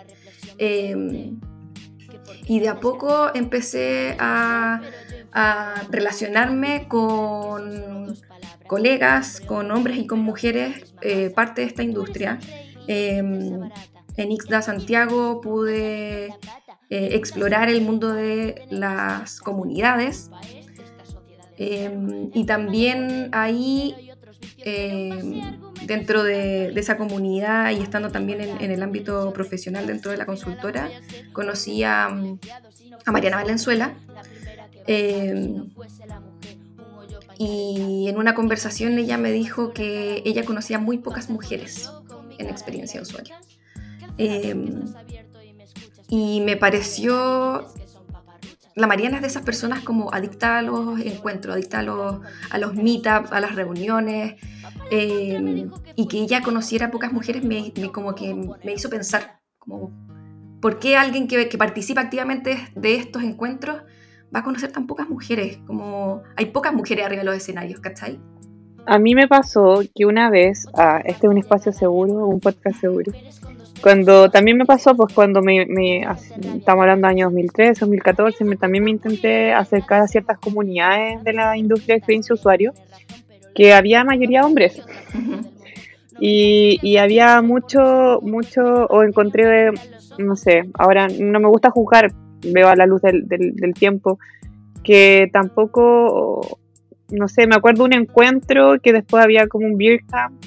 Em, 0.58 1.40
y 2.48 2.60
de 2.60 2.70
a 2.70 2.80
poco 2.80 3.34
empecé 3.34 4.16
a, 4.20 4.82
relacionarme 5.92 6.88
con, 6.88 8.16
colegas, 8.68 9.42
con 9.42 9.70
hombres 9.70 9.98
y 9.98 10.08
con 10.08 10.20
mujeres, 10.20 10.94
eh, 11.02 11.30
parte 11.30 11.62
de 11.62 11.68
esta 11.68 11.84
industria. 11.84 12.40
Em, 12.88 13.70
en 14.16 14.32
Ixda 14.32 14.62
Santiago 14.62 15.42
pude 15.42 16.28
eh, 16.28 17.10
explorar 17.12 17.68
el 17.68 17.82
mundo 17.82 18.14
de 18.14 18.66
las 18.70 19.42
comunidades 19.42 20.30
em, 21.58 22.30
y 22.34 22.46
también 22.46 23.30
ahí 23.32 23.96
em, 24.60 25.60
dentro 25.86 26.24
de, 26.24 26.74
esa 26.76 26.98
comunidad 26.98 27.72
y 27.72 27.82
estando 27.82 28.12
también 28.12 28.42
en, 28.42 28.72
el 28.72 28.84
ámbito 28.84 29.32
profesional 29.34 29.88
dentro 29.88 30.12
de 30.12 30.18
la 30.18 30.26
consultora, 30.26 30.90
conocí 31.34 31.84
a, 31.84 32.10
Mariana 33.06 33.38
Valenzuela. 33.38 33.94
y 37.38 38.08
en 38.08 38.18
una 38.18 38.34
conversación 38.34 38.98
ella 38.98 39.18
me 39.18 39.32
dijo 39.32 39.74
que 39.74 40.22
ella 40.26 40.46
conocía 40.46 40.80
muy 40.80 41.00
pocas 41.00 41.30
mujeres 41.30 41.90
en 42.38 42.50
experiencia. 42.50 43.02
Em, 44.18 44.86
y 46.08 46.42
me 46.42 46.56
pareció, 46.56 47.66
la 48.76 48.88
Mariana 48.88 49.16
es 49.16 49.22
de 49.22 49.28
esas 49.30 49.44
personas 49.44 49.80
como 49.80 50.14
adicta 50.14 50.58
a 50.58 50.62
los 50.62 51.00
encuentros, 51.00 51.56
adicta 51.56 51.80
a 51.80 51.84
los, 51.84 52.20
a 52.50 52.58
los 52.58 52.76
meetups, 52.76 53.32
a 53.32 53.40
las 53.40 53.56
reuniones, 53.56 54.36
em, 54.92 55.72
y 55.96 56.08
que 56.10 56.18
ella 56.20 56.42
conociera 56.42 56.92
pocas 56.92 57.14
mujeres 57.14 57.44
me, 57.44 57.72
como 57.94 58.14
que 58.14 58.36
me 58.36 58.74
hizo 58.74 58.90
pensar, 58.90 59.40
como, 59.60 59.92
¿por 60.62 60.80
qué 60.80 60.98
alguien 60.98 61.30
que, 61.30 61.48
que 61.48 61.58
participa 61.58 62.02
activamente 62.02 62.58
de 62.76 62.96
estos 62.96 63.24
encuentros 63.24 63.78
va 64.36 64.40
a 64.40 64.44
conocer 64.44 64.74
tan 64.74 64.88
pocas 64.88 65.08
mujeres? 65.08 65.58
Como 65.66 66.24
hay 66.36 66.48
pocas 66.48 66.74
mujeres 66.74 67.06
arriba 67.06 67.22
de 67.22 67.26
los 67.26 67.38
escenarios, 67.38 67.80
¿cachai? 67.80 68.20
A 68.88 69.00
mí 69.00 69.16
me 69.16 69.28
pasó 69.28 69.82
que 69.96 70.06
una 70.06 70.30
vez, 70.30 70.68
ah, 70.78 71.02
este 71.06 71.28
es 71.28 71.32
un 71.32 71.38
espacio 71.38 71.72
seguro, 71.72 72.28
un 72.28 72.42
podcast 72.42 72.82
seguro, 72.82 73.12
cuando 73.82 74.30
también 74.30 74.58
me 74.58 74.66
pasó, 74.66 74.96
pues 74.96 75.14
cuando 75.14 75.42
me, 75.42 75.66
me 75.66 76.02
estamos 76.02 76.82
hablando 76.82 77.08
de 77.08 77.14
años 77.14 77.32
2013, 77.32 77.82
2014, 77.82 78.44
me, 78.46 78.58
también 78.58 78.84
me 78.84 78.92
intenté 78.92 79.54
acercar 79.54 80.02
a 80.02 80.08
ciertas 80.08 80.40
comunidades 80.40 81.24
de 81.24 81.34
la 81.34 81.58
industria 81.58 81.96
de 81.96 81.98
experiencia 82.00 82.34
usuario, 82.34 82.74
que 83.54 83.74
había 83.74 84.04
mayoría 84.04 84.46
hombres. 84.46 84.82
Y, 86.20 86.80
y, 86.82 86.98
había 86.98 87.42
mucho, 87.42 88.20
mucho, 88.22 88.62
o 88.62 89.04
encontré, 89.04 89.72
no 90.18 90.36
sé, 90.38 90.64
ahora 90.76 91.08
no 91.08 91.40
me 91.42 91.48
gusta 91.50 91.70
juzgar, 91.70 92.14
veo 92.42 92.70
a 92.70 92.76
la 92.76 92.86
luz 92.86 93.02
del, 93.02 93.28
del, 93.28 93.54
del 93.56 93.74
tiempo, 93.74 94.18
que 94.82 95.30
tampoco 95.34 96.60
no 97.10 97.28
sé, 97.28 97.48
me 97.48 97.56
acuerdo 97.56 97.84
un 97.84 97.94
encuentro 97.94 98.80
que 98.82 98.94
después 98.94 99.24
había 99.24 99.48
como 99.48 99.68
un 99.68 99.78
beer 99.78 100.02
camp 100.10 100.44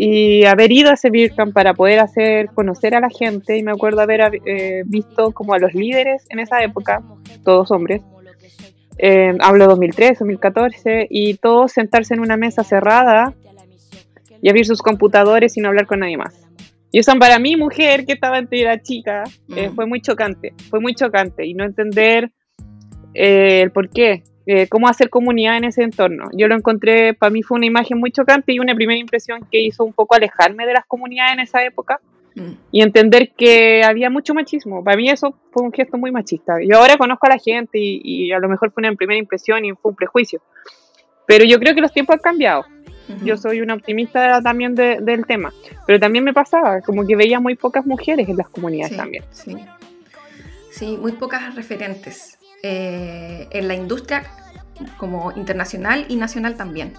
y 0.00 0.44
haber 0.44 0.70
ido 0.70 0.90
a 0.90 0.94
ese 0.94 1.10
camp 1.34 1.52
para 1.52 1.74
poder 1.74 1.98
hacer 1.98 2.50
conocer 2.54 2.94
a 2.94 3.00
la 3.00 3.10
gente 3.10 3.56
y 3.58 3.64
me 3.64 3.72
acuerdo 3.72 4.00
haber 4.00 4.40
eh, 4.46 4.84
visto 4.86 5.32
como 5.32 5.54
a 5.54 5.58
los 5.58 5.74
líderes 5.74 6.24
en 6.28 6.38
esa 6.38 6.62
época, 6.62 7.02
todos 7.42 7.72
hombres, 7.72 8.02
eh, 8.96 9.36
hablo 9.40 9.66
2013, 9.66 10.20
2014, 10.20 11.08
y 11.10 11.34
todos 11.34 11.72
sentarse 11.72 12.14
en 12.14 12.20
una 12.20 12.36
mesa 12.36 12.62
cerrada 12.62 13.34
y 14.40 14.48
abrir 14.48 14.66
sus 14.66 14.82
computadores 14.82 15.54
sin 15.54 15.66
hablar 15.66 15.86
con 15.86 15.98
nadie 15.98 16.16
más. 16.16 16.46
Y 16.92 17.00
eso 17.00 17.12
para 17.18 17.40
mí, 17.40 17.56
mujer 17.56 18.06
que 18.06 18.12
estaba 18.12 18.38
entre 18.38 18.62
la 18.62 18.80
chica, 18.80 19.24
eh, 19.56 19.70
fue 19.74 19.86
muy 19.86 20.00
chocante, 20.00 20.54
fue 20.70 20.78
muy 20.78 20.94
chocante 20.94 21.44
y 21.44 21.54
no 21.54 21.64
entender 21.64 22.30
el 23.14 23.72
por 23.72 23.90
qué. 23.90 24.22
Eh, 24.50 24.66
cómo 24.66 24.88
hacer 24.88 25.10
comunidad 25.10 25.58
en 25.58 25.64
ese 25.64 25.82
entorno. 25.82 26.30
Yo 26.32 26.48
lo 26.48 26.54
encontré, 26.54 27.12
para 27.12 27.28
mí 27.28 27.42
fue 27.42 27.58
una 27.58 27.66
imagen 27.66 27.98
muy 27.98 28.10
chocante 28.10 28.54
y 28.54 28.58
una 28.60 28.74
primera 28.74 28.98
impresión 28.98 29.46
que 29.52 29.60
hizo 29.60 29.84
un 29.84 29.92
poco 29.92 30.14
alejarme 30.14 30.64
de 30.64 30.72
las 30.72 30.86
comunidades 30.86 31.34
en 31.34 31.40
esa 31.40 31.62
época 31.62 32.00
mm. 32.34 32.52
y 32.72 32.80
entender 32.80 33.32
que 33.36 33.84
había 33.84 34.08
mucho 34.08 34.32
machismo. 34.32 34.82
Para 34.82 34.96
mí 34.96 35.10
eso 35.10 35.36
fue 35.50 35.64
un 35.64 35.70
gesto 35.70 35.98
muy 35.98 36.12
machista. 36.12 36.54
Yo 36.66 36.78
ahora 36.78 36.96
conozco 36.96 37.26
a 37.26 37.34
la 37.34 37.38
gente 37.38 37.78
y, 37.78 38.32
a 38.32 38.38
lo 38.38 38.48
mejor 38.48 38.72
fue 38.72 38.80
una 38.80 38.94
primera 38.94 39.18
impresión 39.18 39.66
y 39.66 39.72
fue 39.72 39.90
un 39.90 39.96
prejuicio. 39.96 40.40
Pero 41.26 41.44
yo 41.44 41.58
creo 41.58 41.74
que 41.74 41.82
los 41.82 41.92
tiempos 41.92 42.14
han 42.14 42.22
cambiado. 42.22 42.64
Yo 43.22 43.36
soy 43.36 43.60
una 43.60 43.74
optimista 43.74 44.40
también 44.40 44.74
del 44.74 45.26
tema. 45.26 45.52
Pero 45.86 46.00
también 46.00 46.24
me 46.24 46.32
pasaba, 46.32 46.80
como 46.80 47.06
que 47.06 47.16
veía 47.16 47.38
muy 47.38 47.54
pocas 47.54 47.84
mujeres 47.84 48.26
en 48.26 48.38
las 48.38 48.48
comunidades 48.48 48.96
también. 48.96 49.24
Sí. 49.30 49.56
sí, 50.70 50.96
muy 50.96 51.12
pocas 51.12 51.54
referentes. 51.54 52.37
Eh, 52.62 53.46
en 53.52 53.68
la 53.68 53.74
industria 53.74 54.24
como 54.96 55.32
internacional 55.32 56.06
y 56.08 56.16
nacional 56.16 56.56
también. 56.56 56.92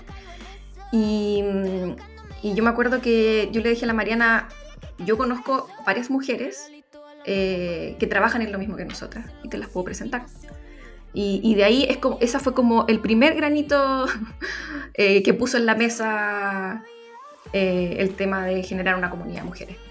Y, 0.91 1.43
yo 2.41 2.63
me 2.63 2.69
acuerdo 2.69 3.01
que 3.01 3.49
yo 3.51 3.61
le 3.61 3.69
dije 3.69 3.83
a 3.83 3.87
la 3.87 3.93
Mariana, 3.93 4.47
yo 4.99 5.17
conozco 5.17 5.67
varias 5.85 6.09
mujeres 6.09 6.71
eh, 7.25 7.97
que 7.99 8.07
trabajan 8.07 8.41
en 8.41 8.53
lo 8.53 8.57
mismo 8.57 8.77
que 8.77 8.85
nosotras 8.85 9.25
y 9.43 9.49
te 9.49 9.57
las 9.57 9.67
puedo 9.67 9.83
presentar. 9.85 10.25
Y, 11.13 11.55
de 11.55 11.63
ahí 11.65 11.85
es 11.89 11.97
como, 11.97 12.17
esa 12.21 12.39
fue 12.39 12.53
como 12.53 12.85
el 12.87 13.01
primer 13.01 13.35
granito 13.35 14.05
eh, 14.93 15.21
que 15.23 15.33
puso 15.33 15.57
en 15.57 15.65
la 15.65 15.75
mesa 15.75 16.83
el 17.51 18.13
tema 18.13 18.45
de 18.45 18.63
generar 18.63 18.95
una 18.95 19.09
comunidad 19.09 19.41
de 19.41 19.47
mujeres. 19.47 19.88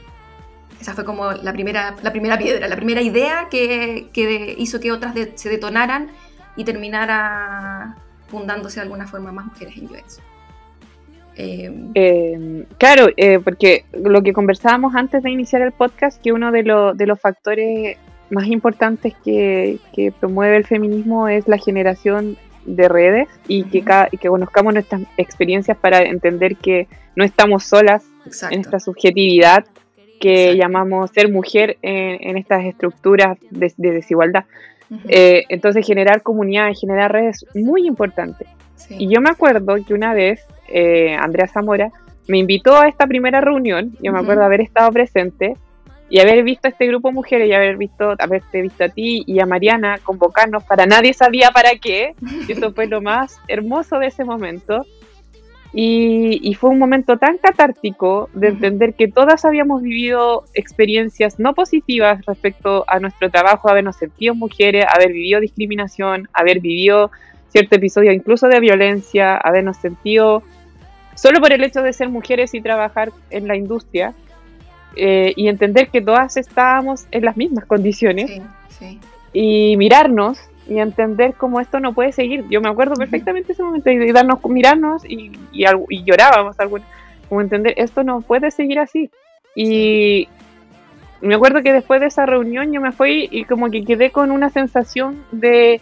Esa 0.81 0.95
fue 0.95 1.05
como 1.05 1.33
la 1.33 1.53
primera, 1.53 1.97
la 2.03 2.11
primera 2.11 2.39
piedra, 2.39 2.69
la 2.69 2.77
primera 2.77 3.03
idea 3.03 3.49
que, 3.51 4.09
que 4.13 4.55
hizo 4.59 4.81
que 4.81 4.93
otras 4.93 5.15
se 5.35 5.49
detonaran 5.49 6.11
y 6.57 6.65
terminara 6.65 7.97
fundándose 8.29 8.77
de 8.77 8.83
alguna 8.83 9.07
forma 9.07 9.33
más 9.33 9.47
mujeres 9.47 9.77
en 9.77 9.87
UX. 9.87 10.21
Em, 11.37 11.91
em, 11.95 12.65
claro, 12.79 13.09
eh, 13.17 13.39
porque 13.39 13.85
lo 13.93 14.23
que 14.23 14.33
conversábamos 14.33 14.95
antes 14.97 15.23
de 15.23 15.31
iniciar 15.31 15.63
el 15.63 15.73
podcast, 15.73 16.21
que 16.21 16.33
uno 16.33 16.51
de, 16.51 16.65
de 16.95 17.07
los 17.07 17.21
factores 17.21 17.97
más 18.31 18.47
importantes 18.49 19.15
que, 19.25 19.79
que, 19.95 20.13
promueve 20.13 20.57
el 20.57 20.67
feminismo 20.67 21.29
es 21.29 21.47
la 21.47 21.59
generación 21.59 22.37
de 22.67 22.89
redes 22.89 23.29
y, 23.47 23.63
que, 23.65 23.85
que 24.21 24.29
conozcamos 24.29 24.75
nuestras 24.75 25.03
experiencias 25.17 25.77
para 25.79 26.03
entender 26.03 26.57
que 26.57 26.89
no 27.15 27.25
estamos 27.25 27.65
solas 27.65 28.05
en 28.51 28.61
esta 28.61 28.81
subjetividad 28.81 29.65
que 30.19 30.57
llamamos 30.57 31.11
ser 31.11 31.31
mujer 31.31 31.79
en, 31.83 32.37
estas 32.37 32.65
estructuras 32.65 33.39
de, 33.51 33.73
desigualdad. 33.77 34.45
Eh, 35.09 35.45
entonces 35.49 35.87
generar 35.87 36.23
comunidad, 36.23 36.73
generar 36.79 37.13
redes 37.13 37.45
es 37.55 37.63
muy 37.63 37.87
importante. 37.87 38.47
Y 38.91 39.09
yo 39.09 39.21
me 39.21 39.31
acuerdo 39.31 39.77
que 39.87 39.95
una 39.95 40.15
vez 40.15 40.41
eh, 40.69 41.15
Andrea 41.15 41.47
Zamora 41.47 41.91
me 42.27 42.39
invitó 42.39 42.77
a 42.77 42.89
esta 42.89 43.07
primera 43.07 43.41
reunión, 43.41 43.97
yo 44.01 44.13
me 44.13 44.21
acuerdo 44.21 44.45
haber 44.45 44.61
estado 44.61 44.91
presente 44.93 45.57
y 46.11 46.21
haber 46.21 46.43
visto 46.43 46.69
a 46.69 46.71
este 46.71 46.87
grupo 46.87 47.09
de 47.09 47.15
mujeres 47.15 47.49
y 47.49 47.53
haber 47.53 47.77
visto, 47.77 48.15
haberte 48.19 48.63
visto 48.63 48.85
a 48.85 48.89
ti 48.89 49.25
y 49.27 49.41
a 49.41 49.47
Mariana 49.47 49.99
convocarnos 50.03 50.65
para 50.65 50.87
nadie 50.87 51.13
sabía 51.13 51.51
para 51.51 51.71
qué. 51.81 52.15
Eso 52.49 52.73
fue 52.73 52.87
lo 52.87 53.01
más 53.01 53.39
hermoso 53.49 53.99
de 53.99 54.07
ese 54.07 54.25
momento. 54.25 54.87
Y, 55.73 56.55
fue 56.55 56.71
un 56.71 56.79
momento 56.79 57.19
tan 57.19 57.39
catártico 57.39 58.31
de 58.33 58.49
entender 58.49 58.95
que 58.95 59.07
todas 59.07 59.45
habíamos 59.45 59.83
vivido 59.83 60.45
experiencias 60.55 61.39
no 61.39 61.55
positivas 61.55 62.25
respecto 62.27 62.85
a 62.89 62.99
nuestro 63.01 63.31
trabajo, 63.31 63.69
habernos 63.69 63.97
sentido 63.97 64.35
mujeres, 64.35 64.87
haber 64.89 65.13
vivido 65.13 65.41
discriminación, 65.41 66.29
haber 66.33 66.61
vivido 66.61 67.11
cierto 67.49 67.77
episodio 67.77 68.13
incluso 68.13 68.49
de 68.49 68.61
violencia, 68.61 69.37
habernos 69.37 69.77
sentido 69.77 70.43
solo 71.15 71.41
por 71.41 71.53
el 71.53 71.63
hecho 71.63 71.83
de 71.83 71.93
ser 71.93 72.09
mujeres 72.09 72.55
y 72.55 72.61
trabajar 72.61 73.13
en 73.31 73.47
la 73.47 73.57
industria 73.57 74.15
eh, 74.97 75.33
y 75.37 75.49
entender 75.49 75.89
que 75.89 76.01
todas 76.01 76.37
estábamos 76.37 77.07
en 77.11 77.25
las 77.25 77.37
mismas 77.37 77.67
condiciones 77.67 78.41
y 79.33 79.77
mirarnos 79.77 80.39
y 80.69 80.79
entender 80.79 81.35
cómo 81.35 81.61
esto 81.61 81.81
no 81.81 81.95
puede 81.95 82.13
seguir. 82.13 82.45
Yo 82.51 82.61
me 82.61 82.69
acuerdo 82.69 82.95
perfectamente 82.95 83.53
ese 83.53 83.63
momento 83.63 83.89
de 83.89 84.13
darnos, 84.13 84.39
mirarnos 84.45 85.05
y, 85.05 85.33
y, 85.51 86.05
llorábamos, 86.05 86.57
como 87.29 87.41
entender, 87.41 87.75
esto 87.77 88.05
no 88.05 88.21
puede 88.21 88.51
seguir 88.51 88.79
así. 88.79 89.11
Y 89.55 90.29
me 91.23 91.35
acuerdo 91.35 91.63
que 91.63 91.73
después 91.73 92.01
de 92.01 92.07
esa 92.07 92.27
reunión 92.27 92.73
yo 92.73 92.81
me 92.81 92.93
fui 92.93 93.29
y 93.31 93.45
como 93.45 93.71
que 93.71 93.85
quedé 93.85 94.11
con 94.11 94.31
una 94.31 94.51
sensación 94.51 95.25
de, 95.33 95.81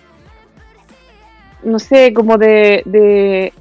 no 1.65 1.81
sé, 1.81 2.15
como 2.15 2.39
de, 2.39 2.83
de, 2.87 3.53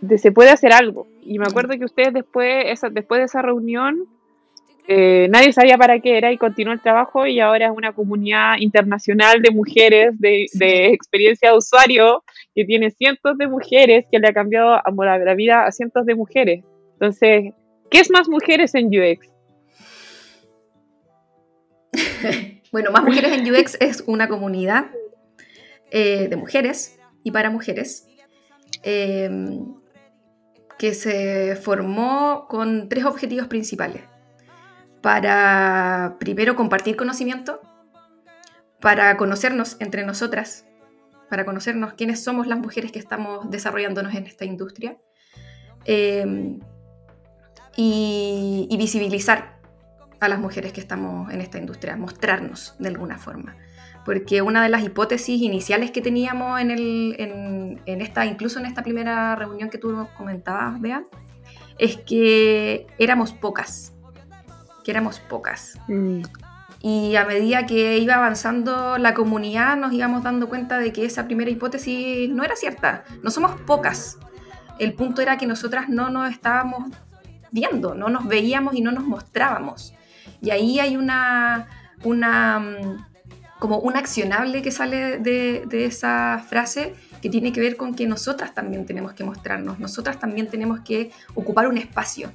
de 0.00 0.18
se 0.18 0.30
puede 0.30 0.50
hacer 0.50 0.72
algo. 0.72 1.08
Y 1.22 1.38
me 1.38 1.46
acuerdo 1.46 1.76
que 1.76 1.84
ustedes 1.84 2.14
después, 2.14 2.64
esa, 2.68 2.90
después 2.90 3.18
de 3.18 3.24
esa 3.24 3.42
reunión, 3.42 4.06
eh, 4.92 5.28
nadie 5.30 5.52
sabía 5.52 5.78
para 5.78 6.00
qué 6.00 6.18
era 6.18 6.32
y 6.32 6.36
continuó 6.36 6.74
el 6.74 6.80
trabajo 6.80 7.24
y 7.24 7.38
ahora 7.38 7.66
es 7.66 7.72
una 7.72 7.92
comunidad 7.92 8.56
internacional 8.58 9.40
de 9.40 9.52
mujeres 9.52 10.18
de, 10.18 10.48
experiencia 10.92 11.52
de 11.52 11.56
usuario 11.56 12.24
que 12.56 12.64
tiene 12.64 12.90
cientos 12.90 13.38
de 13.38 13.46
mujeres 13.46 14.04
que 14.10 14.18
le 14.18 14.26
ha 14.26 14.32
cambiado 14.32 14.80
la, 14.96 15.34
vida 15.34 15.64
a 15.64 15.70
cientos 15.70 16.04
de 16.06 16.16
mujeres. 16.16 16.64
Entonces, 16.94 17.54
¿qué 17.88 18.00
es 18.00 18.10
más 18.10 18.28
mujeres 18.28 18.74
en 18.74 18.88
UX? 18.88 19.28
bueno, 22.72 22.90
Más 22.90 23.04
Mujeres 23.04 23.30
en 23.30 23.48
UX 23.48 23.76
es 23.78 24.02
una 24.08 24.26
comunidad 24.26 24.86
eh, 25.92 26.26
de 26.26 26.34
mujeres 26.34 26.98
y 27.22 27.30
para 27.30 27.48
mujeres. 27.48 28.08
Em, 28.82 29.72
que 30.80 30.94
se 30.94 31.54
formó 31.54 32.46
con 32.48 32.88
tres 32.88 33.04
objetivos 33.04 33.46
principales. 33.46 34.09
Para, 35.02 36.16
primero, 36.18 36.56
compartir 36.56 36.96
conocimiento, 36.96 37.60
para 38.80 39.16
conocernos 39.16 39.76
entre 39.80 40.04
nosotras, 40.04 40.66
para 41.28 41.44
conocernos 41.44 41.94
quiénes 41.94 42.22
somos 42.22 42.46
las 42.46 42.58
mujeres 42.58 42.92
que 42.92 42.98
estamos 42.98 43.50
desarrollándonos 43.50 44.14
en 44.14 44.26
esta 44.26 44.44
industria, 44.44 44.98
eh, 45.84 46.58
y, 47.76 48.76
visibilizar 48.76 49.58
a 50.20 50.28
las 50.28 50.38
mujeres 50.38 50.72
que 50.72 50.80
estamos 50.80 51.32
en 51.32 51.40
esta 51.40 51.58
industria, 51.58 51.96
mostrarnos 51.96 52.74
de 52.78 52.88
alguna 52.88 53.18
forma. 53.18 53.56
Porque 54.04 54.42
una 54.42 54.62
de 54.62 54.68
las 54.68 54.82
hipótesis 54.82 55.40
iniciales 55.40 55.90
que 55.90 56.00
teníamos 56.00 56.60
en, 56.60 56.70
el, 56.70 57.80
en, 57.86 58.00
esta, 58.00 58.26
incluso 58.26 58.58
en 58.58 58.66
esta 58.66 58.82
primera 58.82 59.34
reunión 59.36 59.70
que 59.70 59.78
tú 59.78 59.92
nos 59.92 60.08
comentabas, 60.10 60.80
Bea, 60.80 61.04
es 61.78 61.96
que 61.98 62.86
éramos 62.98 63.32
pocas, 63.32 63.94
que 64.84 64.90
éramos 64.90 65.20
pocas. 65.20 65.78
Mm. 65.88 66.22
Y 66.82 67.16
a 67.16 67.26
medida 67.26 67.66
que 67.66 67.98
iba 67.98 68.14
avanzando 68.14 68.96
la 68.96 69.12
comunidad 69.12 69.76
nos 69.76 69.92
íbamos 69.92 70.22
dando 70.22 70.48
cuenta 70.48 70.78
de 70.78 70.92
que 70.92 71.04
esa 71.04 71.26
primera 71.26 71.50
hipótesis 71.50 72.30
no 72.30 72.42
era 72.42 72.56
cierta. 72.56 73.04
No 73.22 73.30
somos 73.30 73.60
pocas. 73.62 74.18
El 74.78 74.94
punto 74.94 75.20
era 75.20 75.36
que 75.36 75.46
nosotras 75.46 75.90
no 75.90 76.08
nos 76.08 76.30
estábamos 76.30 76.90
viendo, 77.50 77.94
no 77.94 78.08
nos 78.08 78.26
veíamos 78.26 78.74
y 78.74 78.80
no 78.80 78.92
nos 78.92 79.04
mostrábamos. 79.04 79.92
Y 80.40 80.50
ahí 80.50 80.80
hay 80.80 80.96
una, 80.96 81.66
una 82.02 82.60
mm, 82.60 83.04
como 83.60 83.78
un 83.78 83.96
accionable 83.96 84.62
que 84.62 84.72
sale 84.72 85.18
de, 85.18 85.66
esa 85.70 86.42
frase 86.48 86.94
que 87.22 87.28
tiene 87.28 87.52
que 87.52 87.60
ver 87.60 87.76
con 87.76 87.94
que 87.94 88.06
nosotras 88.06 88.54
también 88.54 88.86
tenemos 88.86 89.12
que 89.12 89.22
mostrarnos, 89.22 89.78
nosotras 89.78 90.18
también 90.18 90.48
tenemos 90.48 90.80
que 90.80 91.12
ocupar 91.34 91.68
un 91.68 91.76
espacio. 91.76 92.32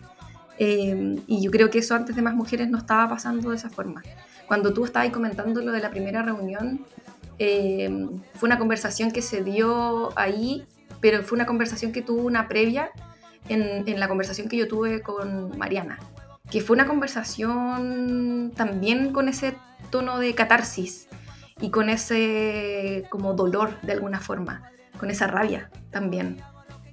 Eh, 0.58 1.20
y 1.28 1.42
yo 1.42 1.52
creo 1.52 1.70
que 1.70 1.80
eso 1.80 1.96
antes 1.96 2.16
de 2.16 2.22
más 2.22 2.34
mujeres 2.34 2.70
no 2.70 2.78
estaba 2.78 3.10
pasando 3.10 3.50
de 3.50 3.58
esa 3.58 3.70
forma. 3.70 4.04
Cuando 4.48 4.74
tú 4.74 4.86
estabas 4.86 5.10
comentando 5.10 5.62
lo 5.62 5.72
de 5.72 5.80
la 5.80 5.90
primera 5.90 6.22
reunión, 6.22 6.86
eh, 7.40 8.08
fue 8.36 8.48
una 8.48 8.58
conversación 8.58 9.12
que 9.12 9.22
se 9.22 9.44
dio 9.44 10.18
ahí, 10.18 10.66
pero 11.02 11.24
fue 11.24 11.36
una 11.36 11.46
conversación 11.46 11.92
que 11.92 12.02
tuvo 12.02 12.24
una 12.24 12.48
previa 12.48 12.92
en, 13.50 14.00
la 14.00 14.08
conversación 14.08 14.48
que 14.48 14.58
yo 14.58 14.68
tuve 14.68 15.02
con 15.02 15.58
Mariana, 15.58 16.00
que 16.50 16.62
fue 16.62 16.76
una 16.76 16.88
conversación 16.88 18.52
también 18.56 19.12
con 19.12 19.30
ese 19.30 19.56
tono 19.90 20.20
de 20.20 20.34
catarsis 20.34 21.08
y 21.60 21.70
con 21.70 21.90
ese 21.90 23.04
como 23.10 23.34
dolor 23.34 23.80
de 23.82 23.94
alguna 23.94 24.20
forma, 24.20 24.72
con 25.00 25.12
esa 25.12 25.28
rabia 25.28 25.70
también. 25.92 26.42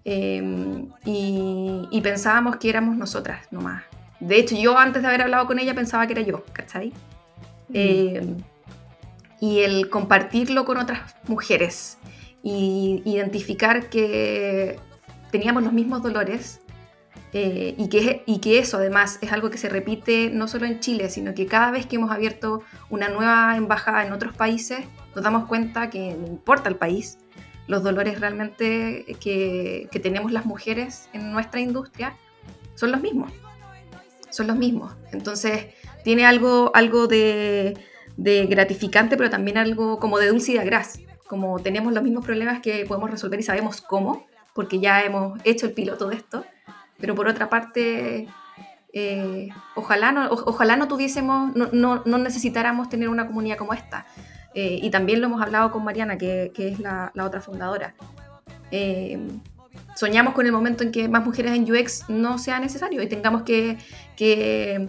Em, 0.05 0.89
y, 1.05 2.01
pensábamos 2.03 2.57
que 2.57 2.69
éramos 2.69 2.97
nosotras 2.97 3.47
nomás. 3.53 3.85
De 4.21 4.37
hecho, 4.39 4.57
yo 4.57 4.77
antes 4.79 5.03
de 5.03 5.09
haber 5.09 5.23
hablado 5.23 5.47
con 5.47 5.59
ella 5.59 5.75
pensaba 5.75 6.07
que 6.07 6.13
era 6.15 6.23
yo, 6.23 6.45
¿cachai? 6.53 6.93
Mm. 7.69 7.75
Em, 7.75 8.37
y 9.41 9.61
el 9.61 9.89
compartirlo 9.91 10.65
con 10.65 10.79
otras 10.79 11.17
mujeres 11.27 11.99
y 12.43 13.03
identificar 13.05 13.89
que 13.89 14.79
teníamos 15.31 15.63
los 15.65 15.73
mismos 15.73 16.03
dolores 16.03 16.61
eh, 17.33 17.75
y, 17.79 17.89
que, 17.89 18.23
y 18.27 18.41
que 18.41 18.59
eso 18.59 18.77
además 18.77 19.19
es 19.23 19.33
algo 19.33 19.51
que 19.51 19.59
se 19.59 19.69
repite 19.69 20.31
no 20.31 20.49
solo 20.49 20.67
en 20.67 20.81
Chile, 20.81 21.09
sino 21.09 21.35
que 21.35 21.47
cada 21.47 21.71
vez 21.71 21.87
que 21.87 21.97
hemos 21.97 22.11
abierto 22.11 22.63
una 22.91 23.09
nueva 23.09 23.57
embajada 23.57 24.07
en 24.07 24.13
otros 24.13 24.35
países, 24.37 24.85
nos 25.15 25.25
damos 25.25 25.47
cuenta 25.47 25.89
que 25.91 26.15
no 26.15 26.27
importa 26.27 26.69
el 26.69 26.77
país, 26.77 27.19
los 27.67 27.83
dolores 27.83 28.21
realmente 28.21 29.17
que, 29.21 29.89
tenemos 30.03 30.33
las 30.33 30.47
mujeres 30.47 31.09
en 31.13 31.33
nuestra 31.33 31.61
industria 31.61 32.17
son 32.75 32.93
los 32.93 33.01
mismos. 33.01 33.33
Son 34.31 34.47
los 34.47 34.57
mismos. 34.57 34.95
Entonces, 35.13 35.67
tiene 36.05 36.25
algo, 36.25 36.71
algo 36.75 37.07
de, 37.07 37.77
gratificante, 38.17 39.17
pero 39.17 39.31
también 39.31 39.59
algo 39.59 39.99
como 39.99 40.19
de 40.19 40.29
dulce 40.29 40.53
y 40.53 40.55
de 40.55 40.61
agraz. 40.61 40.99
Como 41.29 41.61
tenemos 41.61 41.93
los 41.93 42.03
mismos 42.03 42.25
problemas 42.25 42.61
que 42.61 42.85
podemos 42.87 43.11
resolver 43.11 43.41
y 43.41 43.43
sabemos 43.43 43.81
cómo, 43.81 44.27
porque 44.55 44.81
ya 44.81 45.03
hemos 45.03 45.41
hecho 45.45 45.67
el 45.67 45.73
piloto 45.73 46.09
de 46.09 46.17
esto, 46.17 46.45
pero 46.99 47.15
por 47.15 47.27
otra 47.27 47.49
parte, 47.49 48.29
eh, 48.93 49.49
ojalá, 49.75 50.13
no, 50.13 50.29
ojalá 50.31 50.77
no 50.77 50.89
tuviésemos, 50.89 51.55
no, 51.55 52.19
necesitáramos 52.19 52.89
tener 52.89 53.09
una 53.09 53.27
comunidad 53.27 53.57
como 53.57 53.73
esta. 53.73 54.07
Eh, 54.55 54.79
y 54.83 54.91
también 54.91 55.21
lo 55.21 55.27
hemos 55.27 55.43
hablado 55.43 55.71
con 55.71 55.85
Mariana, 55.85 56.19
que, 56.19 56.53
que 56.55 56.69
es 56.69 56.79
la, 56.79 57.11
la, 57.15 57.25
otra 57.25 57.41
fundadora. 57.41 57.95
Eh, 58.71 59.19
soñamos 59.97 60.35
con 60.35 60.47
el 60.47 60.53
momento 60.53 60.83
en 60.83 60.93
que 60.93 61.09
más 61.09 61.25
mujeres 61.25 61.53
en 61.53 61.71
UX 61.71 62.09
no 62.09 62.39
sea 62.39 62.61
necesario 62.61 63.03
y 63.03 63.09
tengamos 63.09 63.43
que, 63.43 63.79
que 64.17 64.87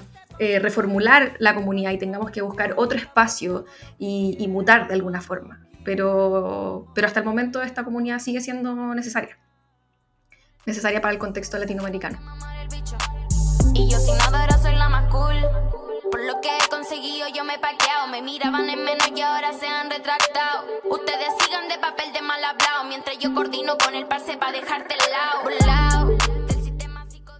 reformular 0.59 1.35
la 1.39 1.55
comunidad 1.55 1.91
y 1.91 1.97
tengamos 1.97 2.31
que 2.31 2.41
buscar 2.41 2.73
otro 2.75 2.97
espacio 2.97 3.65
y, 3.97 4.35
y 4.39 4.47
mutar 4.47 4.87
de 4.87 4.95
alguna 4.95 5.21
forma. 5.21 5.65
Pero, 5.85 6.87
pero 6.95 7.07
hasta 7.07 7.19
el 7.19 7.25
momento 7.25 7.61
esta 7.61 7.83
comunidad 7.83 8.19
sigue 8.19 8.41
siendo 8.41 8.95
necesaria 8.95 9.37
necesaria 10.65 11.01
para 11.01 11.13
el 11.13 11.19
contexto 11.19 11.57
latinoamericano. 11.57 12.19
Y 13.73 13.89
yo 13.89 13.99
sin 13.99 14.17
nada 14.17 14.57
soy 14.57 14.75
la 14.75 14.89
más 14.89 15.09
cool. 15.11 15.35
Por 16.11 16.23
lo 16.25 16.39
que 16.41 16.49
he 16.49 16.69
conseguido 16.69 17.27
yo 17.33 17.43
me 17.43 17.55
he 17.55 17.59
paqueado. 17.59 18.02
Me 18.13 18.21
miraban 18.21 18.69
en 18.69 18.83
menos 18.85 19.11
y 19.15 19.21
ahora 19.21 19.51
se 19.53 19.65
han 19.65 19.89
retractado. 19.89 20.65
Ustedes 20.87 21.29
sigan 21.39 21.67
de 21.67 21.79
papel 21.79 22.13
de 22.13 22.21
mal 22.21 22.43
hablado. 22.43 22.87
Mientras 22.87 23.17
yo 23.17 23.33
coordino 23.33 23.75
con 23.83 23.95
el 23.95 24.05
parce 24.05 24.37
para 24.37 24.51
dejarte 24.51 24.93
al 24.93 25.65
lado. 25.65 26.17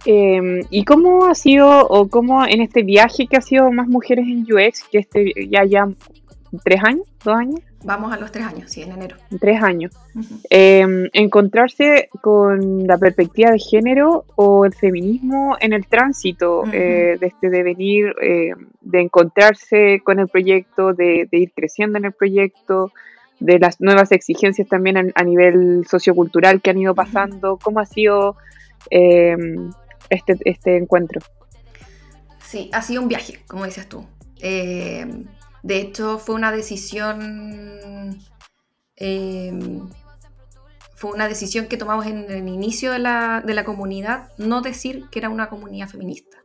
Eh, 0.04 0.66
¿Y 0.70 0.84
cómo 0.84 1.26
ha 1.26 1.36
sido, 1.36 1.86
o 1.86 2.08
cómo 2.08 2.44
en 2.44 2.60
este 2.60 2.82
viaje 2.82 3.28
que 3.28 3.36
ha 3.36 3.40
sido 3.40 3.70
más 3.70 3.86
mujeres 3.86 4.26
en 4.26 4.40
UX, 4.52 4.82
que 4.90 4.98
este 4.98 5.32
ya 5.48 5.64
ya 5.64 5.86
tres 6.64 6.82
años, 6.82 7.06
dos 7.22 7.36
años? 7.36 7.60
Vamos 7.84 8.14
a 8.14 8.16
los 8.16 8.32
tres 8.32 8.46
años, 8.46 8.70
sí, 8.70 8.80
en 8.80 8.92
enero. 8.92 9.16
Tres 9.38 9.62
años. 9.62 9.92
Em, 10.48 11.10
encontrarse 11.12 12.08
con 12.22 12.86
la 12.86 12.96
perspectiva 12.96 13.50
de 13.50 13.58
género 13.58 14.24
o 14.36 14.64
el 14.64 14.72
feminismo 14.72 15.58
en 15.60 15.74
el 15.74 15.86
tránsito 15.86 16.64
eh, 16.72 17.18
de 17.20 17.26
este 17.26 17.50
devenir, 17.50 18.14
eh, 18.22 18.52
de 18.80 19.00
encontrarse 19.00 20.00
con 20.02 20.18
el 20.18 20.28
proyecto, 20.28 20.94
de, 20.94 21.28
ir 21.30 21.52
creciendo 21.54 21.98
en 21.98 22.06
el 22.06 22.12
proyecto, 22.12 22.90
de 23.38 23.58
las 23.58 23.78
nuevas 23.82 24.12
exigencias 24.12 24.66
también 24.66 25.12
a, 25.14 25.22
nivel 25.22 25.84
sociocultural 25.86 26.62
que 26.62 26.70
han 26.70 26.78
ido 26.78 26.94
pasando. 26.94 27.58
¿Cómo 27.62 27.80
ha 27.80 27.86
sido 27.86 28.36
em, 28.88 29.70
este, 30.08 30.38
este 30.46 30.78
encuentro? 30.78 31.20
Sí, 32.42 32.70
ha 32.72 32.80
sido 32.80 33.02
un 33.02 33.08
viaje, 33.08 33.40
como 33.46 33.66
dices 33.66 33.86
tú. 33.90 34.06
Eh, 34.40 35.06
de 35.64 35.78
hecho, 35.78 36.18
fue 36.18 36.34
una 36.34 36.52
decisión. 36.52 38.20
Em, 38.96 39.88
fue 40.94 41.10
una 41.10 41.26
decisión 41.26 41.68
que 41.68 41.78
tomamos 41.78 42.04
en 42.04 42.30
el 42.30 42.46
inicio 42.48 42.92
de 42.92 42.98
la, 42.98 43.42
de 43.44 43.54
la 43.54 43.64
comunidad, 43.64 44.28
no 44.36 44.60
decir 44.60 45.06
que 45.10 45.20
era 45.20 45.30
una 45.30 45.48
comunidad 45.48 45.88
feminista. 45.88 46.36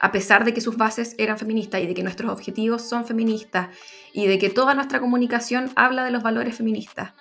A 0.00 0.10
pesar 0.10 0.44
de 0.44 0.52
que 0.52 0.60
sus 0.60 0.76
bases 0.76 1.14
eran 1.16 1.38
feministas 1.38 1.80
y 1.80 1.86
de 1.86 1.94
que 1.94 2.02
nuestros 2.02 2.32
objetivos 2.32 2.82
son 2.82 3.06
feministas 3.06 3.68
y 4.12 4.26
de 4.26 4.38
que 4.40 4.50
toda 4.50 4.74
nuestra 4.74 4.98
comunicación 4.98 5.70
habla 5.76 6.04
de 6.04 6.10
los 6.10 6.24
valores 6.24 6.56
feministas. 6.56 7.12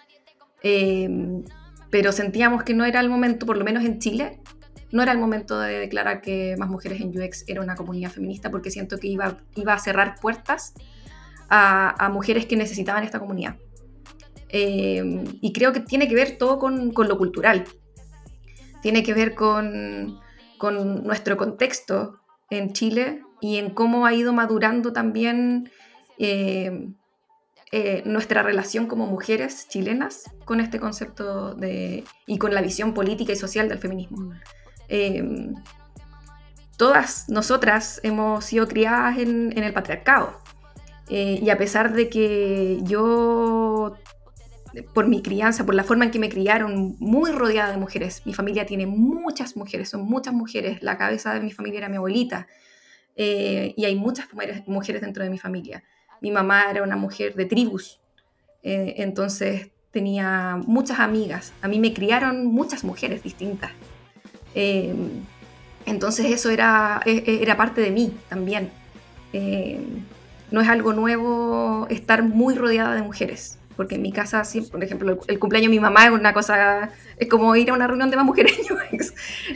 Em, 0.63 1.43
pero 1.91 2.11
sentíamos 2.11 2.63
que 2.63 2.73
no 2.73 2.85
era 2.85 3.01
el 3.01 3.09
momento, 3.09 3.45
por 3.45 3.55
lo 3.55 3.63
menos 3.63 3.85
en 3.85 3.99
Chile, 3.99 4.39
no 4.91 5.03
era 5.03 5.11
el 5.11 5.19
momento 5.19 5.59
de 5.59 5.77
declarar 5.77 6.21
que 6.21 6.55
Más 6.57 6.69
Mujeres 6.69 7.01
en 7.01 7.09
UX 7.09 7.45
era 7.47 7.61
una 7.61 7.75
comunidad 7.75 8.09
feminista 8.09 8.49
porque 8.49 8.71
siento 8.71 8.97
que 8.97 9.07
iba, 9.07 9.37
iba 9.55 9.73
a 9.73 9.79
cerrar 9.79 10.15
puertas 10.19 10.73
a, 11.49 12.09
mujeres 12.11 12.45
que 12.45 12.55
necesitaban 12.55 13.03
esta 13.03 13.19
comunidad. 13.19 13.57
Eh, 14.49 15.23
y 15.41 15.53
creo 15.53 15.73
que 15.73 15.79
tiene 15.79 16.07
que 16.07 16.15
ver 16.15 16.37
todo 16.37 16.59
con, 16.59 16.93
lo 16.95 17.17
cultural, 17.17 17.65
tiene 18.81 19.03
que 19.03 19.13
ver 19.13 19.35
con, 19.35 20.19
nuestro 21.03 21.37
contexto 21.37 22.19
en 22.49 22.73
Chile 22.73 23.23
y 23.39 23.57
en 23.57 23.69
cómo 23.69 24.05
ha 24.05 24.13
ido 24.13 24.33
madurando 24.33 24.91
también 24.91 25.71
eh, 26.17 26.89
eh, 27.71 28.01
nuestra 28.05 28.43
relación 28.43 28.87
como 28.87 29.05
mujeres 29.05 29.67
chilenas 29.69 30.23
con 30.43 30.59
este 30.59 30.79
concepto 30.79 31.53
de, 31.53 32.03
y 32.27 32.37
con 32.39 32.53
la 32.53 32.61
visión 32.61 32.93
política 32.93 33.31
y 33.31 33.37
social 33.37 33.69
del 33.69 33.77
feminismo. 33.77 34.33
todas 36.75 37.29
nosotras 37.29 38.01
hemos 38.03 38.43
sido 38.43 38.67
criadas 38.67 39.17
en 39.19 39.57
el 39.57 39.73
patriarcado. 39.73 40.48
Eh, 41.09 41.39
y 41.41 41.49
a 41.49 41.57
pesar 41.57 41.93
de 41.93 42.07
que 42.07 42.79
yo, 42.83 43.95
por 44.93 45.07
mi 45.07 45.21
crianza, 45.23 45.65
por 45.65 45.73
la 45.73 45.83
forma 45.83 46.05
en 46.05 46.11
que 46.11 46.19
me 46.19 46.29
criaron, 46.29 46.95
muy 46.99 47.31
rodeada 47.31 47.71
de 47.71 47.77
mujeres, 47.77 48.21
mi 48.25 48.33
familia 48.33 48.65
tiene 48.65 48.85
muchas 48.85 49.57
mujeres, 49.57 49.89
son 49.89 50.03
muchas 50.03 50.33
mujeres, 50.33 50.83
la 50.83 50.97
cabeza 50.97 51.33
de 51.33 51.39
mi 51.39 51.51
familia 51.51 51.79
era 51.79 51.89
mi 51.89 51.97
abuelita, 51.97 52.47
eh, 53.15 53.73
y 53.75 53.85
hay 53.85 53.95
muchas 53.95 54.27
mujeres 54.67 55.01
dentro 55.01 55.23
de 55.23 55.31
mi 55.31 55.39
familia. 55.39 55.83
Mi 56.21 56.31
mamá 56.31 56.69
era 56.69 56.83
una 56.83 56.95
mujer 56.95 57.33
de 57.33 57.45
tribus, 57.45 57.99
eh, 58.61 58.95
entonces 58.97 59.71
tenía 59.91 60.61
muchas 60.67 60.99
amigas. 60.99 61.53
A 61.61 61.67
mí 61.67 61.79
me 61.79 61.91
criaron 61.91 62.45
muchas 62.45 62.83
mujeres 62.83 63.23
distintas. 63.23 63.71
entonces 65.85 66.27
eso 66.27 66.49
era, 66.51 67.01
e, 67.05 67.23
e, 67.25 67.41
era 67.41 67.57
parte 67.57 67.81
de 67.81 67.89
mí 67.89 68.13
también. 68.29 68.69
No 70.51 70.61
es 70.61 70.69
algo 70.69 70.93
nuevo 70.93 71.87
estar 71.89 72.23
muy 72.23 72.55
rodeada 72.55 72.95
de 72.95 73.01
mujeres 73.01 73.59
porque 73.79 73.95
en 73.95 74.01
mi 74.01 74.11
casa, 74.11 74.43
por 74.71 74.83
ejemplo, 74.83 75.17
el, 75.29 75.39
cumpleaños 75.39 75.71
de 75.71 75.77
mi 75.77 75.79
mamá 75.79 76.07
es 76.07 76.11
una 76.11 76.33
cosa, 76.33 76.89
es 77.15 77.29
como 77.29 77.55
ir 77.55 77.69
a 77.69 77.73
una 77.73 77.87
reunión 77.87 78.09
de 78.09 78.17
más 78.17 78.25
mujeres, 78.25 78.59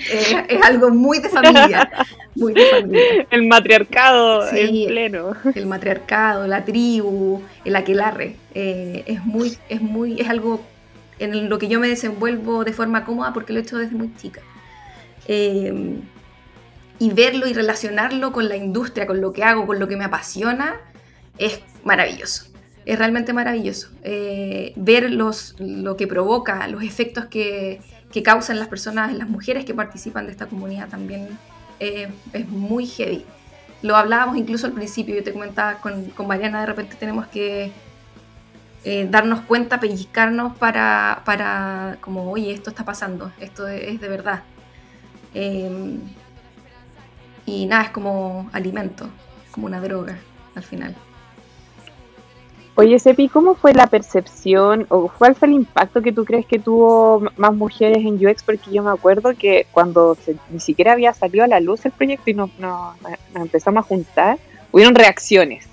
es, 0.10 0.38
algo 0.64 0.92
muy 0.92 1.20
de 1.20 1.28
familia, 1.28 1.92
muy 2.34 2.54
de 2.54 2.66
familia. 2.68 3.28
El 3.30 3.48
matriarcado 3.50 4.50
en 4.50 4.88
pleno. 4.88 5.34
El 5.54 5.66
matriarcado, 5.66 6.48
la 6.48 6.64
tribu, 6.64 7.42
el 7.66 7.76
aquelarre, 7.76 8.38
eh, 8.56 9.04
es, 9.08 9.26
muy, 9.26 9.58
es, 9.68 9.82
muy, 9.82 10.22
es 10.22 10.30
algo 10.30 10.62
en 11.20 11.50
lo 11.50 11.60
que 11.60 11.68
yo 11.68 11.82
me 11.82 11.90
desenvuelvo 11.90 12.64
de 12.64 12.72
forma 12.72 13.04
cómoda 13.04 13.34
porque 13.34 13.52
lo 13.52 13.60
he 13.60 13.64
hecho 13.64 13.78
desde 13.78 13.94
muy 13.94 14.16
chica. 14.16 14.40
Eh, 15.28 16.00
y 17.00 17.12
verlo 17.12 17.48
y 17.48 17.54
relacionarlo 17.54 18.32
con 18.32 18.50
la 18.50 18.56
industria, 18.56 19.08
con 19.08 19.22
lo 19.22 19.34
que 19.34 19.44
hago, 19.44 19.66
con 19.66 19.80
lo 19.80 19.88
que 19.88 19.98
me 19.98 20.06
apasiona, 20.06 20.78
es 21.38 21.60
maravilloso 21.84 22.54
es 22.86 22.98
realmente 22.98 23.34
maravilloso. 23.34 23.90
Eh, 24.04 24.74
ver 24.76 25.12
los, 25.12 25.56
lo 25.60 25.96
que 25.96 26.08
provoca, 26.08 26.68
los 26.68 26.84
efectos 26.84 27.26
que, 27.26 27.82
que, 28.12 28.24
causan 28.24 28.60
las 28.60 28.68
personas, 28.68 29.14
las 29.14 29.30
mujeres 29.30 29.66
que 29.66 29.74
participan 29.74 30.26
de 30.26 30.32
esta 30.32 30.48
comunidad 30.48 30.90
también 30.90 31.30
eh, 31.80 32.10
es 32.34 32.48
muy 32.48 32.86
heavy. 32.86 33.26
Lo 33.82 33.96
hablábamos 33.96 34.38
incluso 34.38 34.68
al 34.68 34.74
principio, 34.74 35.16
yo 35.16 35.24
te 35.24 35.34
comentaba 35.34 35.76
con, 35.80 36.06
con 36.12 36.28
Mariana, 36.28 36.62
de 36.62 36.68
repente 36.68 36.96
tenemos 36.98 37.28
que 37.28 37.72
eh, 38.86 39.08
darnos 39.10 39.42
cuenta, 39.42 39.80
pellizcarnos 39.80 40.56
para, 40.58 41.22
para, 41.26 41.98
como, 42.02 42.32
oye, 42.32 42.54
esto 42.54 42.70
está 42.70 42.86
pasando, 42.86 43.32
esto 43.40 43.68
es, 43.68 44.00
de 44.00 44.08
verdad. 44.08 44.44
Y 47.46 47.66
nada, 47.66 47.84
es 47.84 47.90
como 47.90 48.50
alimento, 48.54 49.10
como 49.52 49.68
una 49.68 49.82
droga 49.82 50.18
al 50.56 50.64
final. 50.64 50.96
Oye, 52.76 52.98
Sepi, 52.98 53.30
¿cómo 53.30 53.54
fue 53.54 53.74
la 53.74 53.86
percepción 53.86 54.88
o 54.90 55.08
cuál 55.08 55.36
fue 55.36 55.48
el 55.48 55.54
impacto 55.54 56.02
que 56.02 56.12
tú 56.12 56.26
crees 56.26 56.48
que 56.48 56.58
tuvo 56.58 57.22
más 57.38 57.54
mujeres 57.54 58.00
en 58.00 58.26
UX? 58.26 58.42
Porque 58.42 58.72
yo 58.72 58.82
me 58.82 58.90
acuerdo 58.90 59.36
que 59.38 59.68
cuando 59.72 60.18
ni 60.50 60.60
siquiera 60.60 60.94
había 60.94 61.14
salido 61.14 61.44
a 61.44 61.48
la 61.48 61.60
luz 61.60 61.86
el 61.86 61.92
proyecto 61.92 62.32
y 62.32 62.34
nos, 62.34 62.50
empezamos 63.36 63.84
a 63.84 63.88
juntar, 63.88 64.40
hubieron 64.72 64.96
reacciones. 64.96 65.68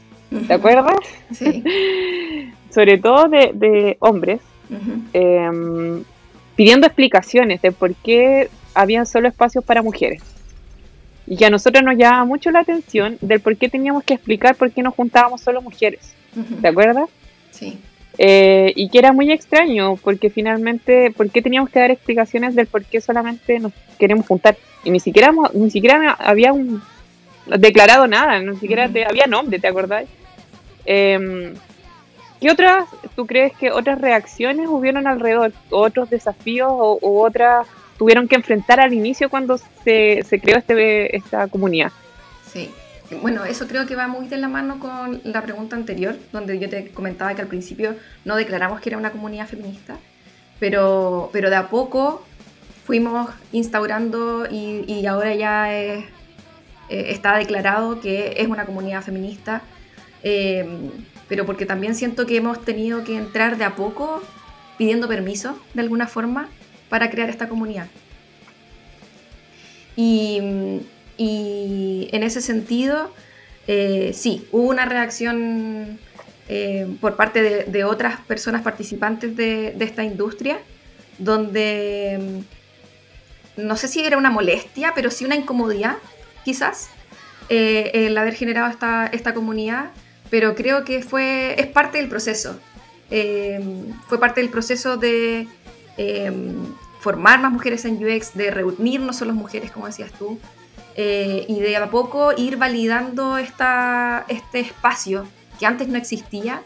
¿Te 0.46 0.52
acuerdas? 0.52 0.98
Sí. 1.32 1.64
Sobre 2.70 2.98
todo 2.98 3.28
de, 3.28 3.96
hombres, 4.00 4.42
em, 5.14 6.04
pidiendo 6.54 6.86
explicaciones 6.86 7.62
de 7.62 7.72
por 7.72 7.94
qué 7.94 8.50
habían 8.74 9.06
solo 9.06 9.26
espacios 9.26 9.64
para 9.64 9.82
mujeres. 9.82 10.22
Y 11.30 11.36
que 11.36 11.46
a 11.46 11.50
nosotros 11.50 11.82
nos 11.82 11.96
llamaba 11.96 12.26
mucho 12.26 12.50
la 12.50 12.60
atención 12.60 13.16
del 13.22 13.40
por 13.40 13.56
qué 13.56 13.70
teníamos 13.70 14.04
que 14.04 14.14
explicar 14.14 14.56
por 14.56 14.70
qué 14.70 14.82
nos 14.82 14.94
juntábamos 14.94 15.40
solo 15.40 15.62
mujeres. 15.62 16.12
¿Te 16.60 16.68
acuerdas? 16.68 17.08
Sí. 17.50 17.78
Eh, 18.18 18.72
y 18.76 18.90
que 18.90 18.98
era 18.98 19.12
muy 19.12 19.32
extraño, 19.32 19.96
porque 19.96 20.28
finalmente, 20.28 21.10
¿por 21.10 21.30
qué 21.30 21.40
teníamos 21.40 21.70
que 21.70 21.78
dar 21.78 21.90
explicaciones 21.90 22.54
del 22.54 22.66
por 22.66 22.84
qué 22.84 23.00
solamente 23.00 23.58
nos 23.60 23.72
queremos 23.98 24.26
juntar? 24.26 24.58
Y 24.84 24.90
ni 24.90 25.00
siquiera, 25.00 25.32
ni 25.54 25.70
siquiera 25.70 26.12
había 26.18 26.52
un, 26.52 26.82
declarado 27.46 28.06
nada, 28.06 28.40
ni 28.40 28.56
siquiera 28.56 28.84
había 28.84 29.26
nombre, 29.26 29.58
¿te 29.58 29.68
acordás? 29.68 30.04
Em, 30.84 31.54
¿Qué 32.40 32.50
otras, 32.50 32.88
tú 33.16 33.26
crees 33.26 33.52
que 33.56 33.70
otras 33.70 34.00
reacciones 34.00 34.66
hubieron 34.68 35.06
alrededor? 35.06 35.52
¿Otros 35.68 36.08
desafíos 36.08 36.70
o, 36.72 37.22
otras 37.22 37.66
tuvieron 38.00 38.28
que 38.28 38.36
enfrentar 38.36 38.80
al 38.80 38.94
inicio 38.94 39.28
cuando 39.28 39.58
se, 39.58 40.22
se 40.26 40.40
creó 40.40 40.56
este, 40.56 41.14
esta 41.14 41.48
comunidad? 41.48 41.92
Sí, 42.50 42.70
bueno, 43.20 43.44
eso 43.44 43.68
creo 43.68 43.84
que 43.84 43.94
va 43.94 44.08
muy 44.08 44.26
de 44.26 44.38
la 44.38 44.48
mano 44.48 44.80
con 44.80 45.20
la 45.22 45.42
pregunta 45.42 45.76
anterior, 45.76 46.16
donde 46.32 46.58
yo 46.58 46.70
te 46.70 46.88
comentaba 46.92 47.34
que 47.34 47.42
al 47.42 47.48
principio 47.48 47.94
no 48.24 48.36
declaramos 48.36 48.80
que 48.80 48.88
era 48.88 48.96
una 48.96 49.12
comunidad 49.12 49.46
feminista, 49.46 49.98
pero, 50.58 51.28
pero 51.30 51.50
de 51.50 51.56
a 51.56 51.68
poco 51.68 52.24
fuimos 52.86 53.28
instaurando 53.52 54.46
y, 54.50 55.04
ahora 55.04 55.34
ya 55.34 55.70
eh, 55.70 56.08
está 56.88 57.36
declarado 57.36 58.00
que 58.00 58.32
es 58.38 58.48
una 58.48 58.64
comunidad 58.64 59.02
feminista, 59.02 59.60
eh, 60.22 60.66
pero 61.28 61.44
porque 61.44 61.66
también 61.66 61.94
siento 61.94 62.24
que 62.24 62.38
hemos 62.38 62.64
tenido 62.64 63.04
que 63.04 63.18
entrar 63.18 63.58
de 63.58 63.64
a 63.64 63.76
poco 63.76 64.22
pidiendo 64.78 65.06
permiso 65.06 65.60
de 65.74 65.82
alguna 65.82 66.06
forma 66.06 66.48
para 66.90 67.08
crear 67.08 67.30
esta 67.30 67.48
comunidad. 67.48 67.86
Y 69.96 70.82
y 71.22 72.08
en 72.12 72.22
ese 72.22 72.40
sentido, 72.40 73.12
eh, 73.66 74.12
sí, 74.14 74.48
hubo 74.52 74.70
una 74.70 74.86
reacción 74.86 75.98
eh, 76.48 76.86
por 76.98 77.16
parte 77.16 77.42
de, 77.66 77.84
otras 77.84 78.20
personas 78.22 78.62
participantes 78.62 79.36
de, 79.36 79.76
esta 79.80 80.02
industria, 80.02 80.60
donde 81.18 82.42
mm, 83.58 83.66
no 83.66 83.76
sé 83.76 83.88
si 83.88 84.00
era 84.02 84.16
una 84.16 84.30
molestia, 84.30 84.92
pero 84.94 85.10
sí 85.10 85.26
una 85.26 85.36
incomodidad, 85.36 85.98
quizás, 86.42 86.88
eh, 87.50 87.90
el 87.92 88.16
haber 88.16 88.32
generado 88.32 88.70
esta, 88.70 89.06
esta 89.08 89.34
comunidad, 89.34 89.90
pero 90.30 90.54
creo 90.54 90.86
que 90.86 91.02
fue, 91.02 91.54
es 91.60 91.66
parte 91.66 91.98
del 91.98 92.08
proceso. 92.08 92.58
fue 94.08 94.18
parte 94.18 94.40
del 94.40 94.48
proceso 94.48 94.96
de 94.96 95.48
formar 97.00 97.40
más 97.40 97.50
mujeres 97.50 97.84
en 97.84 97.96
UX, 97.96 98.34
de 98.34 98.50
reunirnos 98.50 99.16
solo 99.16 99.32
mujeres, 99.32 99.70
como 99.70 99.86
decías 99.86 100.12
tú, 100.12 100.38
eh, 100.96 101.46
y 101.48 101.60
de 101.60 101.76
a 101.76 101.90
poco 101.90 102.32
ir 102.36 102.56
validando 102.56 103.38
esta, 103.38 104.24
este 104.28 104.60
espacio 104.60 105.26
que 105.58 105.66
antes 105.66 105.88
no 105.88 105.96
existía, 105.96 106.62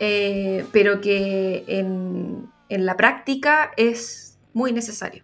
eh, 0.00 0.64
pero 0.72 1.00
que 1.00 1.64
en, 1.66 2.50
en, 2.68 2.86
la 2.86 2.96
práctica 2.96 3.72
es 3.76 4.38
muy 4.54 4.72
necesario. 4.72 5.22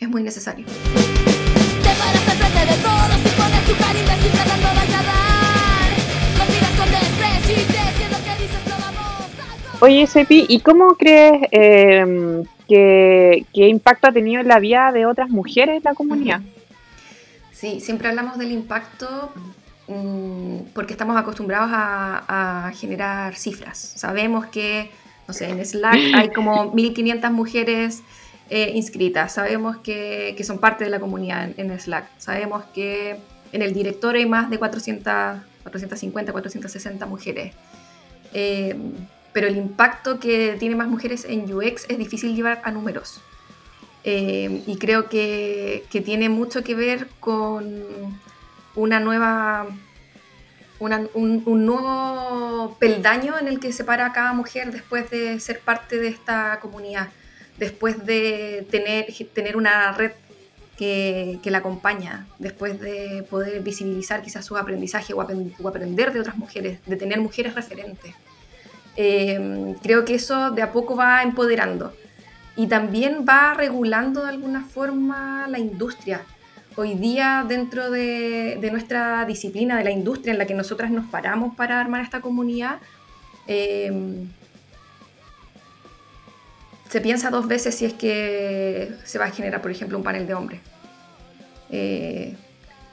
Es 0.00 0.08
muy 0.08 0.22
necesario. 0.22 0.66
Oye, 9.80 10.08
Sepi, 10.08 10.44
¿y 10.48 10.58
cómo 10.58 10.96
crees 10.96 11.40
eh, 11.52 12.42
que, 12.66 13.46
que, 13.54 13.68
impacto 13.68 14.08
ha 14.08 14.12
tenido 14.12 14.40
en 14.40 14.48
la 14.48 14.58
vida 14.58 14.90
de 14.90 15.06
otras 15.06 15.30
mujeres 15.30 15.76
en 15.76 15.82
la 15.84 15.94
comunidad? 15.94 16.40
Sí, 17.52 17.80
siempre 17.80 18.08
hablamos 18.08 18.38
del 18.38 18.50
impacto 18.50 19.32
mm, 19.86 20.70
porque 20.74 20.92
estamos 20.94 21.16
acostumbrados 21.16 21.70
a, 21.72 22.72
generar 22.74 23.36
cifras. 23.36 23.78
Sabemos 23.78 24.46
que, 24.46 24.90
no 25.28 25.34
sé, 25.34 25.48
en 25.48 25.64
Slack 25.64 25.96
hay 26.14 26.30
como 26.30 26.72
1.500 26.74 27.30
mujeres 27.30 28.02
eh, 28.50 28.72
inscritas. 28.74 29.34
Sabemos 29.34 29.76
que, 29.76 30.36
son 30.42 30.58
parte 30.58 30.84
de 30.84 30.90
la 30.90 30.98
comunidad 30.98 31.50
en, 31.56 31.78
Slack. 31.78 32.08
Sabemos 32.18 32.64
que 32.74 33.20
en 33.52 33.62
el 33.62 33.72
directorio 33.74 34.20
hay 34.20 34.28
más 34.28 34.50
de 34.50 34.58
400, 34.58 35.04
450, 35.62 36.32
460 36.32 37.06
mujeres. 37.06 37.54
Eh, 38.34 38.76
pero 39.38 39.46
el 39.46 39.56
impacto 39.56 40.18
que 40.18 40.56
tiene 40.58 40.74
más 40.74 40.88
mujeres 40.88 41.24
en 41.24 41.44
UX 41.54 41.86
es 41.88 41.96
difícil 41.96 42.34
llevar 42.34 42.60
a 42.64 42.72
números. 42.72 43.20
Eh, 44.02 44.64
y 44.66 44.78
creo 44.78 45.08
que, 45.08 45.86
tiene 46.04 46.28
mucho 46.28 46.64
que 46.64 46.74
ver 46.74 47.06
con 47.20 48.18
una 48.74 48.98
nueva, 48.98 49.68
un, 50.80 51.64
nuevo 51.64 52.76
peldaño 52.80 53.38
en 53.38 53.46
el 53.46 53.60
que 53.60 53.72
se 53.72 53.84
para 53.84 54.12
cada 54.12 54.32
mujer 54.32 54.72
después 54.72 55.08
de 55.08 55.38
ser 55.38 55.60
parte 55.60 56.00
de 56.00 56.08
esta 56.08 56.58
comunidad, 56.60 57.10
después 57.58 58.04
de 58.04 58.66
tener, 58.72 59.06
tener 59.32 59.56
una 59.56 59.92
red 59.92 60.14
que, 60.76 61.38
la 61.44 61.58
acompaña, 61.58 62.26
después 62.40 62.80
de 62.80 63.24
poder 63.30 63.62
visibilizar 63.62 64.20
quizás 64.20 64.44
su 64.44 64.56
aprendizaje 64.56 65.14
o, 65.14 65.20
aprender 65.20 66.12
de 66.12 66.18
otras 66.18 66.36
mujeres, 66.36 66.80
de 66.86 66.96
tener 66.96 67.20
mujeres 67.20 67.54
referentes. 67.54 68.16
Eh, 69.00 69.76
creo 69.80 70.04
que 70.04 70.16
eso 70.16 70.50
de 70.50 70.60
a 70.60 70.72
poco 70.72 70.96
va 70.96 71.22
empoderando 71.22 71.94
y 72.56 72.66
también 72.66 73.24
va 73.26 73.54
regulando 73.54 74.24
de 74.24 74.30
alguna 74.30 74.64
forma 74.64 75.46
la 75.48 75.60
industria. 75.60 76.22
Hoy 76.74 76.94
día 76.94 77.44
dentro 77.46 77.92
de, 77.92 78.58
nuestra 78.72 79.24
disciplina, 79.24 79.78
de 79.78 79.84
la 79.84 79.92
industria 79.92 80.32
en 80.32 80.38
la 80.38 80.46
que 80.46 80.54
nosotras 80.54 80.90
nos 80.90 81.06
paramos 81.06 81.54
para 81.54 81.80
armar 81.80 82.00
esta 82.00 82.20
comunidad, 82.20 82.80
eh, 83.46 84.26
se 86.88 87.00
piensa 87.00 87.30
dos 87.30 87.46
veces 87.46 87.76
si 87.76 87.84
es 87.84 87.92
que 87.92 88.92
se 89.04 89.18
va 89.20 89.26
a 89.26 89.30
generar, 89.30 89.62
por 89.62 89.70
ejemplo, 89.70 89.96
un 89.96 90.02
panel 90.02 90.26
de 90.26 90.34
hombres. 90.34 90.60
Eh, 91.70 92.34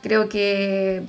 creo 0.04 0.30
que 0.30 1.02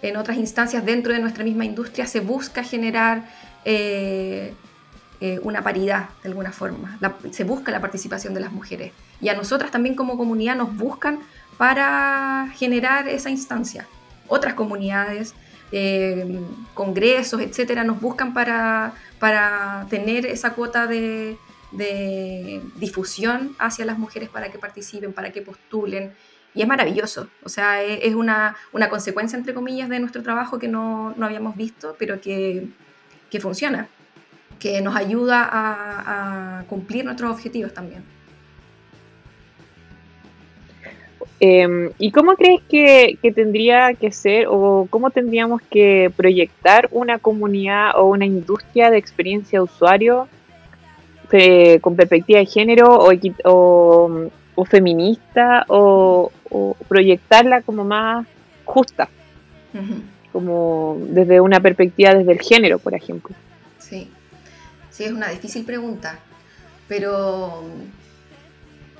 en 0.00 0.16
otras 0.16 0.38
instancias 0.38 0.82
dentro 0.86 1.12
de 1.12 1.18
nuestra 1.18 1.44
misma 1.44 1.66
industria 1.66 2.06
se 2.06 2.20
busca 2.20 2.64
generar 2.64 3.24
eh, 3.64 4.54
eh, 5.20 5.38
una 5.42 5.62
paridad 5.62 6.08
de 6.22 6.30
alguna 6.30 6.50
forma. 6.50 6.98
se 7.30 7.44
busca 7.44 7.70
la 7.70 7.80
participación 7.80 8.32
de 8.32 8.40
las 8.40 8.52
mujeres. 8.52 8.92
Y 9.20 9.28
a 9.28 9.34
nosotras 9.34 9.70
también 9.70 9.94
como 9.94 10.16
comunidad 10.16 10.56
nos 10.56 10.74
buscan 10.74 11.20
para 11.58 12.48
generar 12.56 13.06
esa 13.06 13.28
instancia. 13.28 13.86
Otras 14.28 14.54
comunidades, 14.54 15.34
eh, 15.72 16.40
congresos, 16.72 17.40
etcétera, 17.42 17.84
nos 17.84 18.00
buscan 18.00 18.32
para, 18.32 18.94
para 19.18 19.86
tener 19.90 20.24
esa 20.24 20.54
cuota 20.54 20.86
de, 20.86 21.36
de 21.72 22.62
difusión 22.76 23.54
hacia 23.58 23.84
las 23.84 23.98
mujeres 23.98 24.28
para 24.30 24.50
que 24.50 24.58
participen, 24.58 25.12
para 25.12 25.32
que 25.32 25.42
postulen. 25.42 26.14
Y 26.54 26.62
es 26.62 26.68
maravilloso, 26.68 27.28
o 27.44 27.48
sea, 27.48 27.82
es, 27.82 28.14
una, 28.14 28.56
una, 28.72 28.88
consecuencia, 28.88 29.38
entre 29.38 29.54
comillas, 29.54 29.88
de 29.88 30.00
nuestro 30.00 30.22
trabajo 30.22 30.58
que 30.58 30.66
no, 30.66 31.14
no 31.16 31.26
habíamos 31.26 31.56
visto, 31.56 31.94
pero 31.96 32.20
que, 32.20 32.68
que 33.30 33.40
funciona 33.40 33.88
que 34.60 34.80
nos 34.82 34.94
ayuda 34.94 35.48
a, 35.50 36.64
cumplir 36.68 37.04
nuestros 37.04 37.32
objetivos 37.32 37.72
también. 37.74 38.04
Em, 41.40 41.90
¿Y 41.98 42.12
cómo 42.12 42.36
crees 42.36 42.60
que, 42.68 43.18
tendría 43.34 43.94
que 43.94 44.12
ser 44.12 44.46
o 44.48 44.86
cómo 44.90 45.10
tendríamos 45.10 45.62
que 45.62 46.12
proyectar 46.14 46.88
una 46.92 47.18
comunidad 47.18 47.98
o 47.98 48.04
una 48.04 48.26
industria 48.26 48.90
de 48.90 48.98
experiencia 48.98 49.58
de 49.58 49.64
usuario 49.64 50.28
eh, 51.32 51.80
con 51.80 51.96
perspectiva 51.96 52.40
de 52.40 52.46
género 52.46 52.98
o, 52.98 53.10
o, 54.54 54.64
feminista 54.66 55.64
o, 55.68 56.30
proyectarla 56.88 57.62
como 57.62 57.84
más 57.84 58.26
justa? 58.64 59.08
Como 60.32 60.98
desde 61.08 61.40
una 61.40 61.60
perspectiva 61.60 62.14
desde 62.14 62.32
el 62.32 62.40
género, 62.40 62.78
por 62.78 62.94
ejemplo. 62.94 63.34
Sí. 63.78 64.08
Sí, 64.90 65.04
es 65.04 65.12
una 65.12 65.28
difícil 65.28 65.64
pregunta, 65.64 66.18
pero 66.86 67.64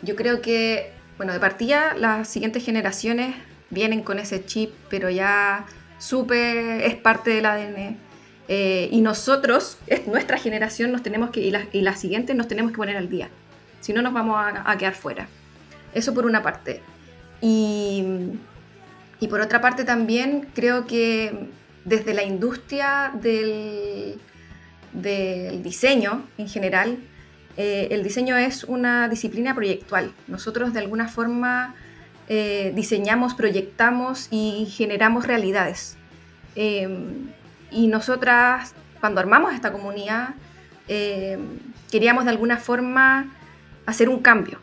yo 0.03 0.17
creo 0.17 0.41
que, 0.41 0.93
bueno, 1.17 1.33
de 1.33 1.41
partida 1.41 1.95
las 1.95 2.29
siguientes 2.29 2.65
generaciones 2.65 3.35
vienen 3.71 4.03
con 4.03 4.19
ese 4.19 4.45
chip, 4.45 4.71
pero 4.89 5.11
ya 5.11 5.67
supe, 5.99 6.87
es 6.87 6.95
parte 6.97 7.31
del 7.31 7.47
ADN. 7.47 7.97
Eh, 8.49 8.89
y 8.91 9.01
nosotros, 9.01 9.79
es 9.87 10.07
nuestra 10.07 10.37
generación, 10.37 10.91
nos 10.91 11.03
tenemos 11.03 11.31
que, 11.31 11.41
y 11.41 11.51
las 11.51 11.69
la 11.73 11.95
siguientes 11.95 12.35
nos 12.35 12.49
tenemos 12.49 12.73
que 12.73 12.79
poner 12.79 12.97
al 12.97 13.09
día. 13.09 13.29
Si 13.81 13.93
no, 13.93 14.03
nos 14.03 14.13
vamos 14.13 14.37
a, 14.39 14.77
quedar 14.77 14.95
fuera. 14.95 15.29
Eso 15.95 16.13
por 16.13 16.27
una 16.27 16.43
parte. 16.43 16.81
Y, 17.41 18.05
y 19.21 19.29
por 19.29 19.41
otra 19.41 19.61
parte 19.61 19.85
también 19.85 20.49
creo 20.55 20.87
que 20.87 21.51
desde 21.85 22.15
la 22.15 22.23
industria 22.23 23.13
del, 23.15 24.19
del 24.93 25.63
diseño 25.63 26.27
en 26.39 26.49
general, 26.49 26.99
eh, 27.57 27.89
el 27.91 28.03
diseño 28.03 28.37
es 28.37 28.65
una 28.65 29.09
disciplina 29.09 29.55
proyectual. 29.55 30.13
Nosotros 30.27 30.73
de 30.73 30.81
alguna 30.81 31.09
forma 31.09 31.75
eh, 32.29 32.73
diseñamos, 32.75 33.35
proyectamos 33.35 34.29
y 34.31 34.67
generamos 34.71 35.27
realidades. 35.27 35.97
Em, 36.55 37.29
y 37.71 37.89
nosotras, 37.89 38.75
cuando 39.01 39.21
armamos 39.21 39.53
esta 39.53 39.73
comunidad, 39.73 40.31
em, 40.89 41.41
queríamos 41.91 42.25
de 42.25 42.31
alguna 42.31 42.57
forma 42.57 43.35
hacer 43.85 44.09
un 44.09 44.21
cambio. 44.21 44.59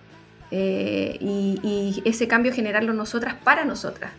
Eh, 0.50 1.18
y, 1.20 1.60
y, 1.62 2.10
ese 2.10 2.28
cambio 2.28 2.54
generarlo 2.54 2.94
nosotras 2.94 3.36
para 3.44 3.66
nosotras. 3.66 4.12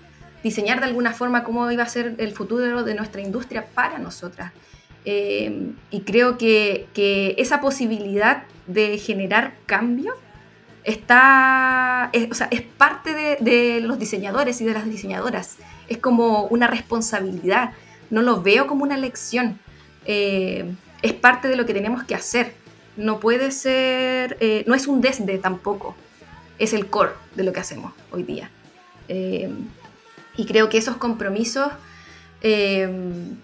Diseñar 0.42 0.80
de 0.80 0.86
alguna 0.86 1.12
forma 1.12 1.44
cómo 1.44 1.70
iba 1.70 1.82
a 1.82 1.88
ser 1.88 2.14
el 2.18 2.32
futuro 2.32 2.84
de 2.84 2.94
nuestra 2.94 3.20
industria 3.20 3.66
para 3.74 3.98
nosotras. 3.98 4.52
Eh, 5.10 5.72
y 5.90 6.02
creo 6.02 6.36
que, 6.36 6.86
esa 7.38 7.62
posibilidad 7.62 8.42
de 8.66 8.98
generar 8.98 9.54
cambio 9.64 10.12
está, 10.84 12.10
es, 12.12 12.30
o 12.30 12.34
sea, 12.34 12.48
es 12.50 12.60
parte 12.60 13.14
de, 13.40 13.80
los 13.80 13.98
diseñadores 13.98 14.60
y 14.60 14.66
de 14.66 14.74
las 14.74 14.84
diseñadoras. 14.84 15.56
Es 15.88 15.96
como 15.96 16.44
una 16.48 16.66
responsabilidad. 16.66 17.72
No 18.10 18.20
lo 18.20 18.42
veo 18.42 18.66
como 18.66 18.84
una 18.84 18.98
lección. 18.98 19.58
Eh, 20.04 20.70
es 21.00 21.14
parte 21.14 21.48
de 21.48 21.56
lo 21.56 21.64
que 21.64 21.72
tenemos 21.72 22.04
que 22.04 22.14
hacer. 22.14 22.52
No 22.98 23.18
puede 23.18 23.50
ser, 23.50 24.36
eh, 24.40 24.64
no 24.66 24.74
es 24.74 24.86
un 24.86 25.00
desde 25.00 25.38
tampoco. 25.38 25.96
Es 26.58 26.74
el 26.74 26.86
core 26.88 27.12
de 27.34 27.44
lo 27.44 27.54
que 27.54 27.60
hacemos 27.60 27.94
hoy 28.10 28.24
día. 28.24 28.50
Y 30.38 30.46
creo 30.46 30.70
que 30.70 30.78
esos 30.78 30.96
compromisos 30.96 31.68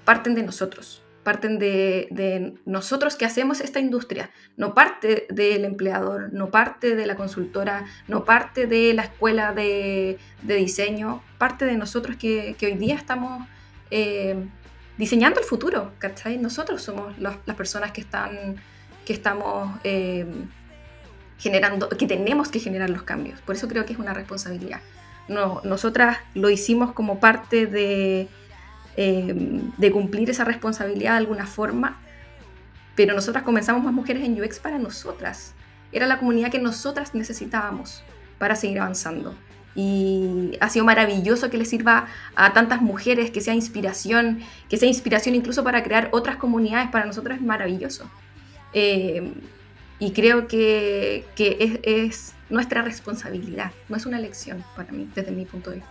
parten 0.05 0.35
de 0.35 0.43
nosotros 0.43 1.05
parten 1.25 1.59
de, 1.59 2.55
nosotros 2.67 3.17
que 3.17 3.25
hacemos 3.25 3.61
esta 3.61 3.81
industria, 3.81 4.31
no 4.57 4.75
parte 4.75 5.27
del 5.31 5.65
empleador, 5.65 6.33
no 6.33 6.51
parte 6.51 6.95
de 6.95 7.07
la 7.07 7.17
consultora, 7.17 7.87
no 8.07 8.25
parte 8.25 8.67
de 8.69 8.93
la 8.95 9.03
escuela 9.03 9.53
de, 9.53 10.19
diseño, 10.43 11.23
parte 11.39 11.65
de 11.65 11.77
nosotros 11.77 12.17
que, 12.17 12.55
hoy 12.63 12.75
día 12.75 12.95
estamos 12.95 13.45
eh, 13.91 14.37
diseñando 14.99 15.41
el 15.41 15.47
futuro, 15.47 15.93
¿cachai? 15.99 16.37
Nosotros 16.37 16.83
somos 16.83 17.19
las 17.19 17.57
personas 17.57 17.91
que, 17.91 18.03
están, 18.03 18.57
que 19.05 19.15
estamos 19.15 19.81
eh, 19.83 20.27
generando, 21.39 21.89
que 21.89 22.07
tenemos 22.07 22.51
que 22.51 22.61
generar 22.61 22.91
los 22.91 23.03
cambios, 23.03 23.41
por 23.41 23.57
eso 23.57 23.67
creo 23.67 23.85
que 23.87 23.95
es 23.95 23.99
una 23.99 24.13
responsabilidad. 24.13 24.81
No, 25.29 25.61
nosotras 25.65 26.19
lo 26.35 26.51
hicimos 26.51 26.93
como 26.93 27.19
parte 27.19 27.67
de 27.67 28.29
Em, 28.97 29.73
de 29.77 29.91
cumplir 29.91 30.31
esa 30.31 30.45
responsabilidad 30.45 31.13
de 31.13 31.19
alguna 31.19 31.47
forma, 31.47 32.01
pero 32.95 33.13
nosotras 33.13 33.43
comenzamos 33.43 33.83
más 33.83 33.93
mujeres 33.93 34.23
en 34.23 34.41
UX 34.41 34.61
para 34.61 34.79
nosotras. 34.79 35.53
Era 35.91 36.07
la 36.07 36.19
comunidad 36.21 36.53
que 36.53 36.61
nosotras 36.61 37.13
necesitábamos 37.13 38.05
para 38.39 38.55
seguir 38.55 38.79
avanzando. 38.79 39.35
Y 39.75 40.57
ha 40.61 40.69
sido 40.69 40.85
maravilloso 40.85 41.51
que 41.51 41.59
le 41.59 41.65
sirva 41.65 42.07
a 42.37 42.53
tantas 42.53 42.81
mujeres, 42.83 43.33
que 43.33 43.41
sea 43.41 43.55
inspiración, 43.55 44.39
que 44.69 44.77
sea 44.77 44.89
inspiración 44.89 45.35
incluso 45.35 45.65
para 45.65 45.83
crear 45.83 46.09
otras 46.13 46.37
comunidades. 46.37 46.89
Para 46.91 47.05
nosotras 47.05 47.39
es 47.39 47.45
maravilloso. 47.45 48.09
Em, 48.73 49.35
y 49.99 50.13
creo 50.13 50.47
que, 50.47 51.25
que 51.35 51.57
es, 51.61 51.81
es, 51.83 52.35
nuestra 52.51 52.83
responsabilidad, 52.83 53.73
no 53.89 53.97
es 53.97 54.05
una 54.07 54.19
elección 54.19 54.63
para 54.77 54.93
mí, 54.93 55.09
desde 55.15 55.33
mi 55.33 55.45
punto 55.45 55.71
de 55.71 55.77
vista. 55.77 55.91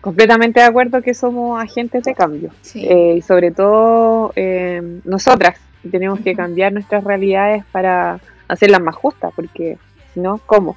Completamente 0.00 0.60
de 0.60 0.66
acuerdo 0.66 1.02
que 1.02 1.14
somos 1.14 1.60
agentes 1.60 2.02
de 2.04 2.14
cambio. 2.14 2.50
Eh, 2.74 3.16
y 3.18 3.22
sobre 3.22 3.50
todo 3.50 4.32
eh, 4.36 5.00
nosotras 5.04 5.58
tenemos 5.90 6.20
que 6.20 6.34
cambiar 6.34 6.72
nuestras 6.72 7.04
realidades 7.04 7.64
para 7.72 8.20
hacerlas 8.48 8.80
más 8.80 8.96
justas, 8.96 9.32
porque 9.34 9.78
si 10.14 10.20
no, 10.20 10.38
¿cómo? 10.46 10.76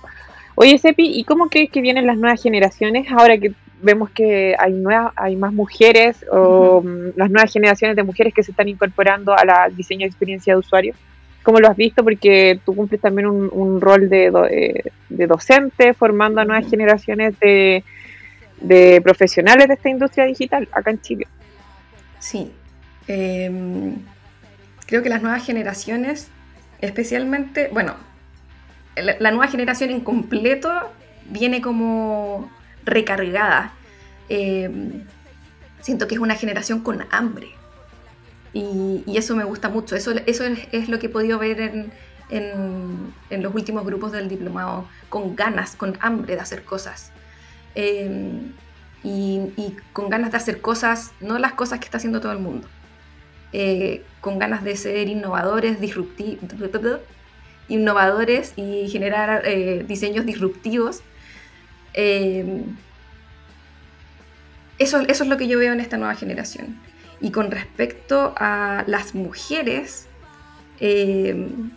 Oye, 0.56 0.77
Sepi, 0.77 1.17
¿y 1.17 1.23
cómo 1.23 1.49
crees 1.49 1.71
que 1.71 1.82
vienen 1.82 2.08
las 2.08 2.17
nuevas 2.17 2.41
generaciones 2.41 3.08
ahora 3.12 3.38
que 3.38 3.54
vemos 3.82 4.10
que 4.10 4.56
hay, 4.58 4.74
nuevas, 4.74 5.13
hay 5.15 5.36
más 5.36 5.54
mujeres 5.54 6.26
o 6.32 6.82
mm, 6.82 7.13
las 7.15 7.30
nuevas 7.30 7.52
generaciones 7.52 7.96
de 7.96 8.04
mujeres 8.04 8.34
que 8.34 8.44
se 8.44 8.52
están 8.52 8.67
incorporando 8.67 9.34
a 9.38 9.46
la 9.46 9.70
diseño 9.70 10.02
de 10.02 10.08
experiencia 10.08 10.54
de 10.54 10.60
usuario? 10.60 10.94
¿Cómo 11.44 11.60
lo 11.60 11.67
has 11.67 11.76
visto? 11.76 12.04
Porque 12.04 12.60
tú 12.65 12.76
cumples 12.76 13.02
también 13.02 13.28
un, 13.28 13.82
rol 13.82 14.10
de, 14.10 14.32
eh, 14.50 14.91
de 15.10 15.28
docente 15.28 15.94
formando 15.94 16.39
a 16.39 16.46
nuevas 16.46 16.70
generaciones 16.70 17.39
de 17.39 17.84
de 18.62 19.02
profesionales 19.02 19.67
de 19.67 19.74
esta 19.74 19.89
industria 19.89 20.26
digital 20.26 20.67
acá 20.72 20.91
en 20.91 21.02
Chile. 21.02 21.28
Sí, 22.20 22.52
em, 23.08 23.96
creo 24.86 25.04
que 25.04 25.10
las 25.10 25.22
nuevas 25.22 25.46
generaciones, 25.46 26.30
especialmente, 26.80 27.70
bueno, 27.74 27.96
la, 28.96 29.32
nueva 29.32 29.48
generación 29.48 29.89
en 29.89 30.02
completo 30.02 30.70
viene 31.26 31.62
como 31.62 32.52
recargada. 32.86 33.74
Em, 34.30 35.04
siento 35.82 36.08
que 36.08 36.15
es 36.15 36.22
una 36.22 36.36
generación 36.36 36.82
con 36.82 37.06
hambre. 37.12 37.50
Y, 38.54 39.04
eso 39.15 39.36
me 39.36 39.44
gusta 39.44 39.70
mucho. 39.70 39.96
Eso, 39.96 40.12
eso 40.26 40.44
es, 40.46 40.89
lo 40.89 41.00
que 41.00 41.08
he 41.08 41.10
podido 41.10 41.39
ver 41.39 41.62
en, 41.62 41.91
en, 42.30 43.44
los 43.44 43.54
últimos 43.54 43.86
grupos 43.86 44.12
del 44.12 44.30
diplomado, 44.30 44.88
con 45.10 45.36
ganas, 45.36 45.76
con 45.76 45.98
hambre 46.02 46.36
de 46.36 46.41
hacer 46.41 46.63
cosas. 46.63 47.12
Em, 47.76 48.54
y, 49.04 49.76
con 49.94 50.10
ganas 50.10 50.32
de 50.32 50.38
hacer 50.38 50.62
cosas, 50.62 51.12
no 51.20 51.39
las 51.39 51.54
cosas 51.54 51.80
que 51.80 51.86
está 51.86 51.98
haciendo 51.98 52.22
todo 52.22 52.32
el 52.32 52.39
mundo, 52.39 52.67
eh, 53.54 54.04
con 54.22 54.39
ganas 54.39 54.63
de 54.63 54.76
ser 54.76 55.08
innovadores, 55.08 55.78
innovadores 57.67 58.54
y 58.56 58.89
generar 58.89 59.44
eh, 59.46 59.86
diseños 59.88 60.26
disruptivos. 60.26 61.02
Em, 61.93 62.75
eso, 64.80 64.99
eso 65.01 65.23
es 65.23 65.30
lo 65.30 65.38
que 65.38 65.47
yo 65.47 65.60
veo 65.60 65.73
en 65.73 65.80
esta 65.80 65.97
nueva 65.97 66.15
generación. 66.15 66.80
Y 67.19 67.32
con 67.32 67.51
respecto 67.51 68.34
a 68.38 68.84
las 68.88 69.13
mujeres, 69.13 70.08
em, 70.80 71.71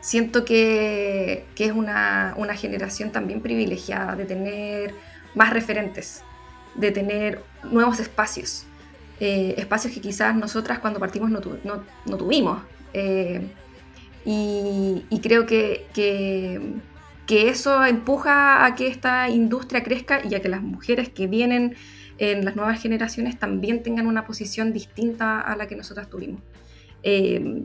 siento 0.00 0.44
que, 0.44 1.44
es 1.56 1.72
una, 1.72 2.34
generación 2.56 3.10
también 3.10 3.40
privilegiada 3.40 4.14
de 4.14 4.24
tener 4.24 4.94
más 5.34 5.52
referentes, 5.52 6.22
de 6.76 6.92
tener 6.92 7.42
nuevos 7.64 7.98
espacios. 8.00 8.66
espacios 9.18 9.94
que 9.94 10.00
quizás 10.00 10.36
nosotras 10.36 10.78
cuando 10.78 11.00
partimos 11.00 11.30
no, 11.30 11.40
tuvimos. 12.18 12.62
Y, 14.24 15.20
creo 15.22 15.46
que, 15.46 15.86
que, 15.94 16.60
eso 17.34 17.84
empuja 17.84 18.64
a 18.64 18.74
que 18.74 18.86
esta 18.86 19.28
industria 19.28 19.82
crezca 19.82 20.20
y 20.24 20.34
a 20.34 20.40
que 20.40 20.48
las 20.48 20.62
mujeres 20.62 21.08
que 21.08 21.26
vienen 21.26 21.76
en 22.18 22.44
las 22.44 22.56
nuevas 22.56 22.80
generaciones 22.80 23.38
también 23.38 23.82
tengan 23.82 24.06
una 24.06 24.26
posición 24.26 24.72
distinta 24.72 25.40
a 25.40 25.56
la 25.56 25.66
que 25.66 25.76
nosotras 25.76 26.08
tuvimos. 26.08 26.40
Eh, 27.02 27.64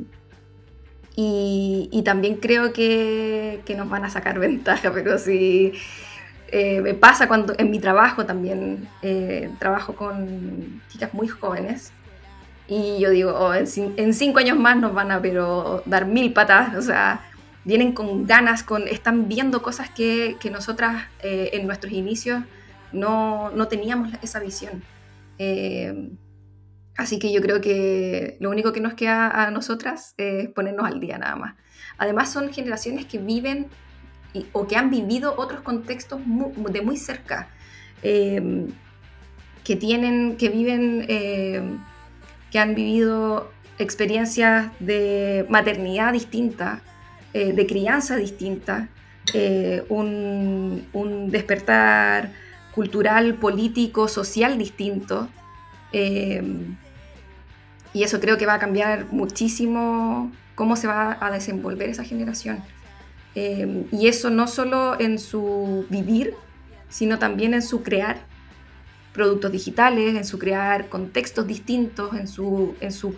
y, 1.16 2.02
también 2.04 2.36
creo 2.38 2.74
que, 2.74 3.62
nos 3.78 3.90
van 3.90 4.06
a 4.06 4.10
sacar 4.10 4.40
ventaja, 4.48 4.92
pero 4.94 5.18
sí 5.18 5.74
eh, 6.48 6.82
me 6.82 6.94
pasa 6.94 7.28
cuando 7.28 7.54
en 7.58 7.72
mi 7.72 7.80
trabajo 7.80 8.26
también 8.26 8.88
eh, 9.02 9.50
trabajo 9.60 9.96
con 9.96 10.82
chicas 10.90 11.14
muy 11.14 11.28
jóvenes 11.28 11.94
y 12.68 13.00
yo 13.00 13.10
digo, 13.10 13.32
oh, 13.32 13.54
en, 13.54 14.14
cinco 14.14 14.40
años 14.40 14.58
más 14.58 14.78
nos 14.78 14.94
van 14.94 15.12
a 15.12 15.22
pero 15.22 15.84
dar 15.86 16.06
mil 16.06 16.32
patas, 16.32 16.76
o 16.76 16.82
sea, 16.82 17.22
vienen 17.66 17.94
con 17.94 18.26
ganas, 18.26 18.64
con, 18.64 18.88
están 18.88 19.28
viendo 19.28 19.62
cosas 19.62 19.90
que, 19.90 20.38
que 20.40 20.50
nosotras 20.50 21.06
en 21.22 21.68
nuestros 21.68 21.94
inicios 21.94 22.44
no, 22.92 23.52
no 23.52 23.68
teníamos 23.68 24.12
esa 24.22 24.40
visión. 24.40 24.84
Eh, 25.38 26.12
así 26.98 27.20
que 27.20 27.32
yo 27.32 27.42
creo 27.42 27.62
que 27.62 28.38
lo 28.40 28.50
único 28.50 28.72
que 28.74 28.82
nos 28.82 28.94
queda 28.94 29.46
a 29.46 29.52
nosotras 29.52 30.14
es 30.18 30.50
ponernos 30.50 30.86
al 30.86 31.00
día 31.00 31.18
nada 31.18 31.36
más. 31.36 31.56
Además 31.98 32.32
son 32.32 32.52
generaciones 32.52 33.06
que 33.06 33.18
viven 33.18 33.68
o 34.54 34.68
que 34.68 34.76
han 34.78 34.90
vivido 34.90 35.36
otros 35.38 35.62
contextos 35.62 36.22
de 36.26 36.82
muy 36.82 36.98
cerca, 36.98 37.50
eh, 38.02 38.68
que 39.64 39.76
tienen, 39.76 40.38
que 40.38 40.50
viven, 40.50 41.06
eh, 41.10 41.62
que 42.50 42.60
han 42.60 42.74
vivido 42.76 43.52
experiencias 43.78 44.72
de 44.80 45.46
maternidad 45.50 46.14
distinta, 47.34 47.54
de 47.54 47.68
crianza 47.68 48.16
distinta, 48.16 48.90
un, 49.90 50.86
un 50.94 51.32
despertar 51.32 52.32
cultural, 52.74 53.36
político, 53.36 54.08
social 54.08 54.58
distinto. 54.58 55.30
Eh, 55.94 56.42
y 57.94 58.04
eso 58.04 58.20
creo 58.20 58.38
que 58.38 58.46
va 58.46 58.56
a 58.56 58.60
cambiar 58.60 59.08
muchísimo 59.12 60.32
cómo 60.56 60.76
se 60.76 60.88
va 60.88 61.18
a 61.20 61.32
desenvolver 61.32 61.90
esa 61.90 62.04
generación. 62.04 62.64
Eh, 63.36 63.86
y 63.92 64.08
eso 64.08 64.30
no 64.30 64.48
solo 64.48 65.00
en 65.00 65.20
su 65.20 65.86
vivir, 65.90 66.34
sino 66.90 67.20
también 67.20 67.54
en 67.54 67.62
su 67.62 67.84
crear 67.84 68.20
productos 69.14 69.52
digitales, 69.52 70.16
en 70.16 70.26
su 70.26 70.40
crear 70.40 70.88
contextos 70.88 71.48
distintos, 71.48 72.14
en, 72.14 72.28
su, 72.28 72.76
en 72.80 72.92
su 72.92 73.16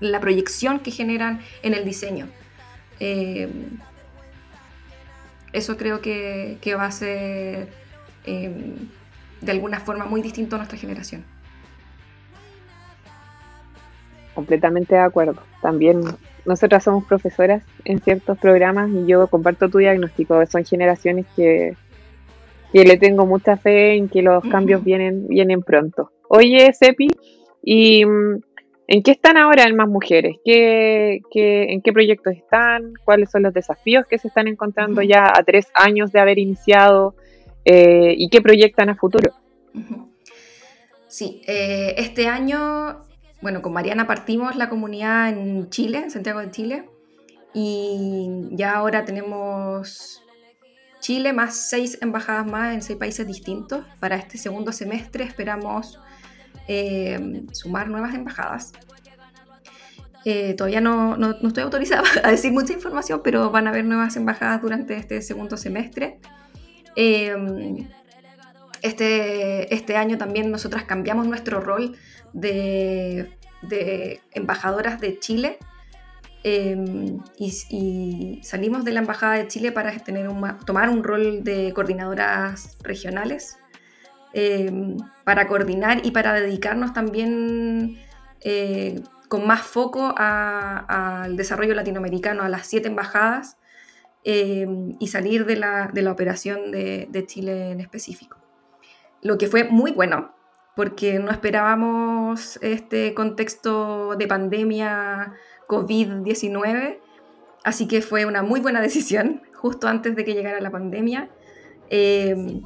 la 0.00 0.20
proyección 0.20 0.80
que 0.80 0.90
generan 0.90 1.40
en 1.62 1.74
el 1.74 1.84
diseño. 1.84 2.28
Eh, 3.00 3.48
eso 5.52 5.76
creo 5.76 6.00
que, 6.00 6.58
que 6.60 6.74
va 6.74 6.84
a 6.84 6.92
ser 6.92 7.68
Em, 8.24 8.88
de 9.40 9.52
alguna 9.52 9.80
forma 9.80 10.04
muy 10.04 10.20
distinto 10.20 10.56
a 10.56 10.58
nuestra 10.58 10.78
generación. 10.78 11.24
Completamente 14.34 14.94
de 14.94 15.00
acuerdo. 15.00 15.42
También 15.62 16.02
nosotras 16.44 16.84
somos 16.84 17.04
profesoras 17.04 17.62
en 17.84 18.00
ciertos 18.00 18.38
programas 18.38 18.90
y 18.90 19.06
yo 19.06 19.26
comparto 19.28 19.68
tu 19.68 19.78
diagnóstico. 19.78 20.44
Son 20.46 20.64
generaciones 20.64 21.26
que, 21.34 21.76
que 22.72 22.84
le 22.84 22.98
tengo 22.98 23.26
mucha 23.26 23.56
fe 23.56 23.94
en 23.94 24.08
que 24.08 24.22
los 24.22 24.44
cambios 24.44 24.84
vienen, 24.84 25.26
vienen 25.26 25.62
pronto. 25.62 26.12
Oye, 26.28 26.72
Sepi, 26.74 27.08
¿y 27.62 28.04
mm, 28.04 28.42
en 28.90 29.04
qué 29.04 29.12
están 29.12 29.36
ahora 29.36 29.72
Más 29.72 29.88
Mujeres? 29.88 30.36
¿Qué, 30.44 31.20
en 31.32 31.80
qué 31.80 31.92
proyectos 31.92 32.34
están? 32.34 32.92
¿Cuáles 33.04 33.30
son 33.30 33.44
los 33.44 33.54
desafíos 33.54 34.04
que 34.06 34.18
se 34.18 34.26
están 34.26 34.48
encontrando 34.48 35.00
ya 35.00 35.26
a 35.32 35.44
tres 35.44 35.68
años 35.74 36.10
de 36.10 36.18
haber 36.18 36.40
iniciado? 36.40 37.14
Eh, 37.64 38.14
y 38.18 38.28
qué 38.30 38.40
proyectan 38.42 38.88
a 38.88 38.96
futuro. 38.96 39.32
Sí, 41.06 41.40
eh, 41.46 41.94
este 41.98 42.26
año, 42.26 43.02
bueno, 43.40 43.62
con 43.62 43.72
Mariana 43.72 44.08
partimos 44.08 44.56
la 44.56 44.68
comunidad 44.68 45.28
en 45.28 45.70
Chile, 45.70 45.98
en 45.98 46.10
Santiago 46.10 46.40
de 46.40 46.50
Chile, 46.50 46.84
y 47.54 48.48
ya 48.50 48.72
ahora 48.72 49.04
tenemos 49.04 50.24
Chile 50.98 51.32
más 51.32 51.54
seis 51.68 51.96
embajadas 52.00 52.44
más 52.44 52.74
en 52.74 52.82
seis 52.82 52.98
países 52.98 53.24
distintos. 53.24 53.84
Para 54.00 54.16
este 54.16 54.36
segundo 54.36 54.72
semestre 54.72 55.22
esperamos 55.22 56.00
eh, 56.72 57.42
sumar 57.50 57.88
nuevas 57.88 58.14
embajadas. 58.14 58.72
todavía 60.56 60.80
no, 60.80 61.16
no, 61.16 61.32
estoy 61.32 61.64
autorizada 61.64 62.04
a 62.22 62.30
decir 62.30 62.52
mucha 62.52 62.72
información, 62.72 63.22
pero 63.24 63.50
van 63.50 63.66
a 63.66 63.70
haber 63.70 63.84
nuevas 63.84 64.16
embajadas 64.16 64.62
durante 64.62 64.96
este 64.96 65.20
segundo 65.20 65.56
semestre. 65.56 66.20
Em, 66.94 67.88
este, 68.82 69.74
este 69.74 69.96
año 69.96 70.16
también 70.16 70.52
nosotras 70.52 70.84
cambiamos 70.84 71.26
nuestro 71.26 71.60
rol 71.60 71.96
de, 72.32 73.32
embajadoras 74.32 75.00
de 75.00 75.18
Chile 75.18 75.58
em, 76.44 77.18
y, 77.36 78.40
salimos 78.44 78.84
de 78.84 78.92
la 78.92 79.00
Embajada 79.00 79.34
de 79.34 79.48
Chile 79.48 79.72
para 79.72 79.90
tener 79.98 80.28
tomar 80.64 80.88
un 80.88 81.02
rol 81.02 81.42
de 81.42 81.72
coordinadoras 81.74 82.78
regionales, 82.82 83.59
em, 84.32 84.96
para 85.24 85.46
coordinar 85.46 86.04
y 86.04 86.10
para 86.10 86.32
dedicarnos 86.32 86.92
también 86.92 87.98
eh, 88.40 89.02
con 89.28 89.46
más 89.46 89.62
foco 89.62 90.14
al 90.16 91.36
desarrollo 91.36 91.74
latinoamericano, 91.74 92.42
a 92.42 92.48
las 92.48 92.66
siete 92.66 92.88
embajadas 92.88 93.56
Em, 94.22 94.96
y 94.98 95.06
salir 95.06 95.46
de 95.46 95.56
la, 95.56 95.90
de 95.94 96.02
la 96.02 96.12
operación 96.12 96.70
de, 96.72 97.08
de, 97.10 97.24
Chile 97.24 97.70
en 97.70 97.80
específico. 97.80 98.36
Lo 99.22 99.38
que 99.38 99.46
fue 99.46 99.64
muy 99.64 99.92
bueno, 99.92 100.34
porque 100.76 101.18
no 101.18 101.30
esperábamos 101.30 102.58
este 102.60 103.14
contexto 103.14 104.16
de 104.16 104.26
pandemia 104.26 105.32
COVID-19, 105.68 106.98
así 107.64 107.88
que 107.88 108.02
fue 108.02 108.26
una 108.26 108.42
muy 108.42 108.60
buena 108.60 108.80
decisión 108.82 109.40
justo 109.54 109.88
antes 109.88 110.14
de 110.14 110.24
que 110.26 110.34
llegara 110.34 110.60
la 110.60 110.70
pandemia. 110.70 111.30
Em, 111.88 112.60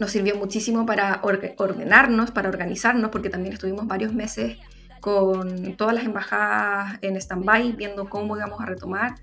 nos 0.00 0.10
sirvió 0.10 0.34
muchísimo 0.34 0.84
para 0.84 1.20
ordenarnos, 1.22 2.32
para 2.32 2.48
organizarnos, 2.48 3.10
porque 3.10 3.30
también 3.30 3.52
estuvimos 3.52 3.86
varios 3.86 4.12
meses 4.12 4.58
con 5.00 5.76
todas 5.76 5.94
las 5.94 6.04
embajadas 6.04 6.98
en 7.02 7.16
stand-by, 7.16 7.72
viendo 7.72 8.08
cómo 8.10 8.36
íbamos 8.36 8.60
a 8.60 8.66
retomar 8.66 9.14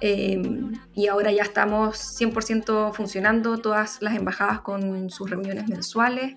Em, 0.00 0.72
y 0.94 1.08
ahora 1.08 1.30
ya 1.30 1.42
estamos 1.42 1.98
100% 1.98 2.92
funcionando 2.94 3.58
todas 3.58 4.00
las 4.00 4.16
embajadas 4.16 4.60
con 4.60 5.10
sus 5.10 5.28
reuniones 5.28 5.68
mensuales 5.68 6.34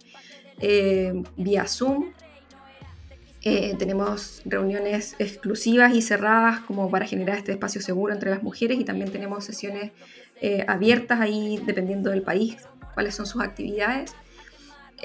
em, 0.59 1.23
vía 1.38 1.65
Zoom. 1.67 2.12
Eh, 3.41 3.75
tenemos 3.77 4.41
reuniones 4.45 5.15
exclusivas 5.19 5.93
y 5.93 6.01
cerradas 6.01 6.62
como 6.62 6.89
para 6.89 7.05
generar 7.05 7.38
este 7.38 7.51
espacio 7.53 7.81
seguro 7.81 8.13
entre 8.13 8.29
las 8.29 8.43
mujeres 8.43 8.79
y 8.79 8.86
también 8.86 9.12
tenemos 9.12 9.43
sesiones 9.43 9.91
eh, 10.41 10.65
abiertas 10.67 11.19
ahí 11.19 11.62
dependiendo 11.65 12.09
del 12.09 12.21
país, 12.21 12.57
cuáles 12.93 13.15
son 13.15 13.25
sus 13.25 13.41
actividades. 13.41 14.15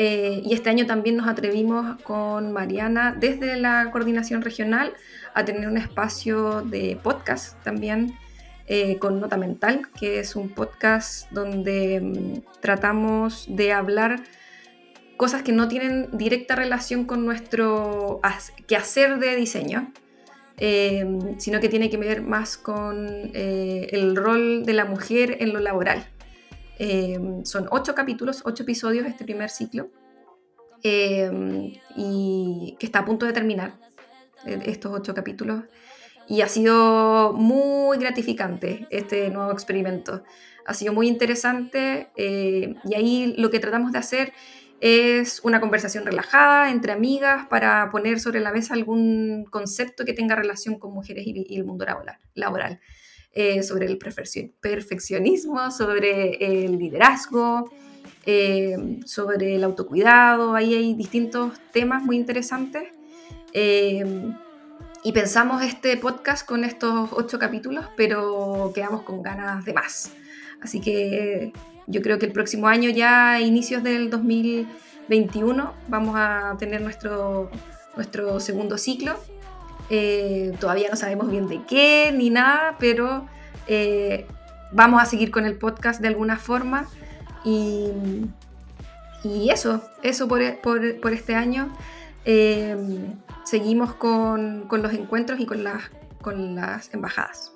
Eh, 0.01 0.42
y 0.44 0.55
este 0.55 0.70
año 0.70 0.87
también 0.87 1.16
nos 1.16 1.27
atrevimos 1.27 2.01
con 2.03 2.53
Mariana 2.53 3.16
desde 3.18 3.57
la 3.57 3.90
coordinación 3.90 4.42
regional 4.42 4.94
a 5.35 5.44
tener 5.44 5.66
un 5.66 5.77
espacio 5.77 6.62
de 6.62 6.96
podcast 7.03 7.61
también 7.64 8.16
eh, 8.68 8.99
con 8.99 9.20
Nota 9.20 9.36
Mental, 9.36 9.89
que 9.99 10.20
es 10.20 10.36
un 10.36 10.51
podcast 10.51 11.28
donde 11.32 12.01
mm, 12.01 12.61
tratamos 12.61 13.47
de 13.49 13.72
hablar 13.72 14.20
cosas 15.16 15.43
que 15.43 15.51
no 15.51 15.66
tienen 15.66 16.11
directa 16.12 16.55
relación 16.55 17.05
con 17.05 17.26
nuestro 17.26 18.20
quehacer 18.68 19.18
de 19.18 19.34
diseño, 19.34 19.93
eh, 20.59 21.05
sino 21.39 21.59
que 21.59 21.68
tiene 21.68 21.91
que 21.91 21.97
ver 21.97 22.22
más 22.22 22.57
con 22.57 23.32
el 23.34 24.14
rol 24.14 24.64
de 24.64 24.74
la 24.74 24.84
mujer 24.84 25.39
en 25.41 25.53
lo 25.53 25.59
laboral. 25.59 26.07
Son 27.45 27.68
ocho 27.70 27.95
capítulos, 27.95 28.43
ocho 28.45 28.62
episodios 28.62 29.07
este 29.07 29.24
primer 29.24 29.51
ciclo, 29.51 29.91
y 30.83 32.76
que 32.79 32.87
está 32.87 33.01
a 33.01 33.05
punto 33.05 33.26
de 33.26 33.33
terminar 33.33 33.79
estos 34.45 34.93
ocho 34.95 35.14
capítulos 35.14 35.64
y 36.29 36.43
ha 36.43 36.49
sido 36.49 37.33
muy 37.33 37.99
gratificante 37.99 38.87
este 38.91 39.31
nuevo 39.31 39.51
experimento. 39.51 40.22
Ha 40.66 40.74
sido 40.74 40.93
muy 40.93 41.09
interesante 41.09 42.11
eh, 42.16 42.74
y 42.85 42.95
ahí 42.95 43.35
lo 43.39 43.51
que 43.51 43.59
tratamos 43.59 43.93
de 43.93 43.99
hacer 43.99 44.33
es 44.81 45.41
una 45.43 45.61
conversación 45.61 46.05
relajada 46.05 46.70
entre 46.70 46.93
amigas 46.93 47.47
para 47.49 47.91
poner 47.91 48.20
sobre 48.20 48.41
la 48.41 48.53
mesa 48.53 48.74
algún 48.74 49.47
concepto 49.51 50.05
que 50.05 50.12
tenga 50.12 50.37
relación 50.37 50.79
con 50.79 50.93
mujeres 50.93 51.26
y, 51.26 51.57
el 51.57 51.64
mundo 51.64 51.87
laboral. 52.35 52.81
Eh, 53.33 53.62
sobre 53.62 53.87
el 53.87 53.99
perfeccionismo, 53.99 55.70
sobre 55.70 56.64
el 56.64 56.79
liderazgo, 56.79 57.70
eh, 58.24 59.01
sobre 59.05 59.55
el 59.55 59.64
autocuidado, 59.64 60.55
ahí 60.55 60.74
hay 60.74 60.95
distintos 60.95 61.53
temas 61.72 62.03
muy 62.03 62.16
interesantes. 62.16 62.89
Eh, 63.53 64.33
y 65.05 65.12
pensamos 65.12 65.62
este 65.62 65.97
podcast 65.99 66.47
con 66.47 66.64
estos 66.64 67.11
ocho 67.12 67.39
capítulos, 67.39 67.87
pero 67.97 68.72
quedamos 68.74 69.03
con 69.03 69.22
ganas 69.22 69.64
de 69.64 69.72
más. 69.72 70.12
Así 70.61 70.81
que 70.81 71.53
yo 71.87 72.03
creo 72.03 72.18
que 72.18 72.26
el 72.26 72.33
próximo 72.33 72.66
año, 72.66 72.91
ya 72.91 73.33
a 73.33 73.41
inicios 73.41 73.83
del 73.83 74.11
2021, 74.11 75.74
vamos 75.89 76.14
a 76.18 76.57
tener 76.59 76.81
nuestro, 76.81 77.51
nuestro 77.95 78.41
segundo 78.41 78.79
ciclo. 78.79 79.16
Eh, 79.91 80.53
todavía 80.61 80.89
no 80.91 80.97
sabemos 80.97 81.30
bien 81.30 81.49
de 81.49 81.62
qué 81.66 82.12
ni 82.14 82.30
nada, 82.30 82.76
pero 82.78 83.26
eh, 83.66 84.26
vamos 84.72 85.03
a 85.03 85.07
seguir 85.07 85.30
con 85.30 85.47
el 85.47 85.57
podcast 85.57 86.01
de 86.01 86.09
alguna 86.09 86.36
forma. 86.36 86.86
Y, 87.45 87.91
y 89.24 89.51
eso, 89.51 89.82
eso 90.03 90.28
por, 90.28 90.41
por, 90.61 91.01
por 91.01 91.12
este 91.12 91.34
año. 91.34 91.72
Eh, 92.24 92.76
seguimos 93.45 93.95
con, 93.95 94.64
con, 94.68 94.82
los 94.82 94.93
encuentros 94.93 95.41
y 95.41 95.47
con 95.47 95.64
las, 95.64 95.91
con 96.20 96.55
las 96.55 96.93
embajadas. 96.93 97.55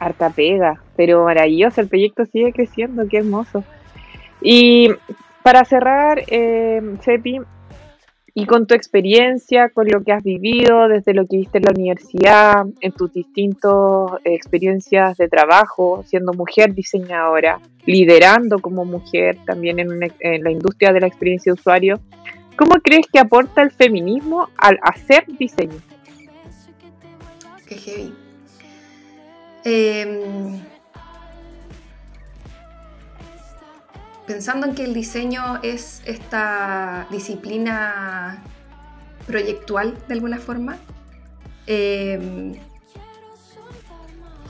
Harta 0.00 0.28
pega, 0.28 0.82
pero 0.96 1.24
maravilloso, 1.24 1.80
el 1.80 1.88
proyecto 1.88 2.26
sigue 2.26 2.52
creciendo, 2.52 3.08
qué 3.08 3.18
hermoso. 3.18 3.64
Y 4.42 4.90
para 5.42 5.64
cerrar, 5.64 6.22
Sepi, 7.00 7.40
y 8.36 8.46
con 8.46 8.66
tu 8.66 8.74
experiencia, 8.74 9.68
con 9.68 9.86
lo 9.86 10.02
que 10.02 10.12
has 10.12 10.24
vivido, 10.24 10.88
desde 10.88 11.14
lo 11.14 11.24
que 11.24 11.36
viste 11.36 11.58
en 11.58 11.64
la 11.64 11.70
universidad, 11.70 12.66
en 12.80 12.90
tus 12.90 13.12
distintas 13.12 13.72
experiencias 14.24 15.16
de 15.16 15.28
trabajo, 15.28 16.02
siendo 16.04 16.32
mujer 16.32 16.74
diseñadora, 16.74 17.60
liderando 17.86 18.58
como 18.58 18.84
mujer 18.84 19.38
también 19.46 19.78
en, 19.78 20.42
la 20.42 20.50
industria 20.50 20.92
de 20.92 21.00
la 21.00 21.06
experiencia 21.06 21.52
de 21.52 21.60
usuario, 21.60 22.00
¿cómo 22.56 22.74
crees 22.82 23.06
que 23.06 23.20
aporta 23.20 23.62
el 23.62 23.70
feminismo 23.70 24.48
al 24.56 24.80
hacer 24.82 25.24
diseño? 25.38 25.80
Qué 27.68 27.76
heavy. 27.76 28.14
Eh, 29.64 30.60
pensando 34.26 34.66
en 34.66 34.74
que 34.74 34.84
el 34.84 34.94
diseño 34.94 35.60
es 35.62 36.02
esta 36.06 37.06
disciplina 37.10 38.42
proyectual 39.26 39.96
de 40.08 40.14
alguna 40.14 40.38
forma, 40.38 40.78
eh, 41.66 42.54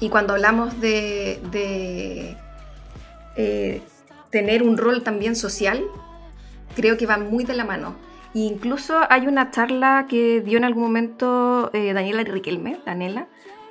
y 0.00 0.08
cuando 0.08 0.34
hablamos 0.34 0.80
de, 0.80 2.36
eh, 3.36 3.82
tener 4.30 4.62
un 4.62 4.76
rol 4.76 5.02
también 5.02 5.36
social, 5.36 5.84
creo 6.74 6.96
que 6.96 7.06
va 7.06 7.18
muy 7.18 7.44
de 7.44 7.54
la 7.54 7.64
mano. 7.64 7.96
E 8.34 8.40
incluso 8.40 8.98
hay 9.08 9.28
una 9.28 9.52
charla 9.52 10.06
que 10.08 10.40
dio 10.40 10.58
en 10.58 10.64
algún 10.64 10.82
momento 10.82 11.70
eh, 11.72 11.92
Daniela 11.92 12.24
Riquelme, 12.24 12.80
Daniela, 12.84 13.28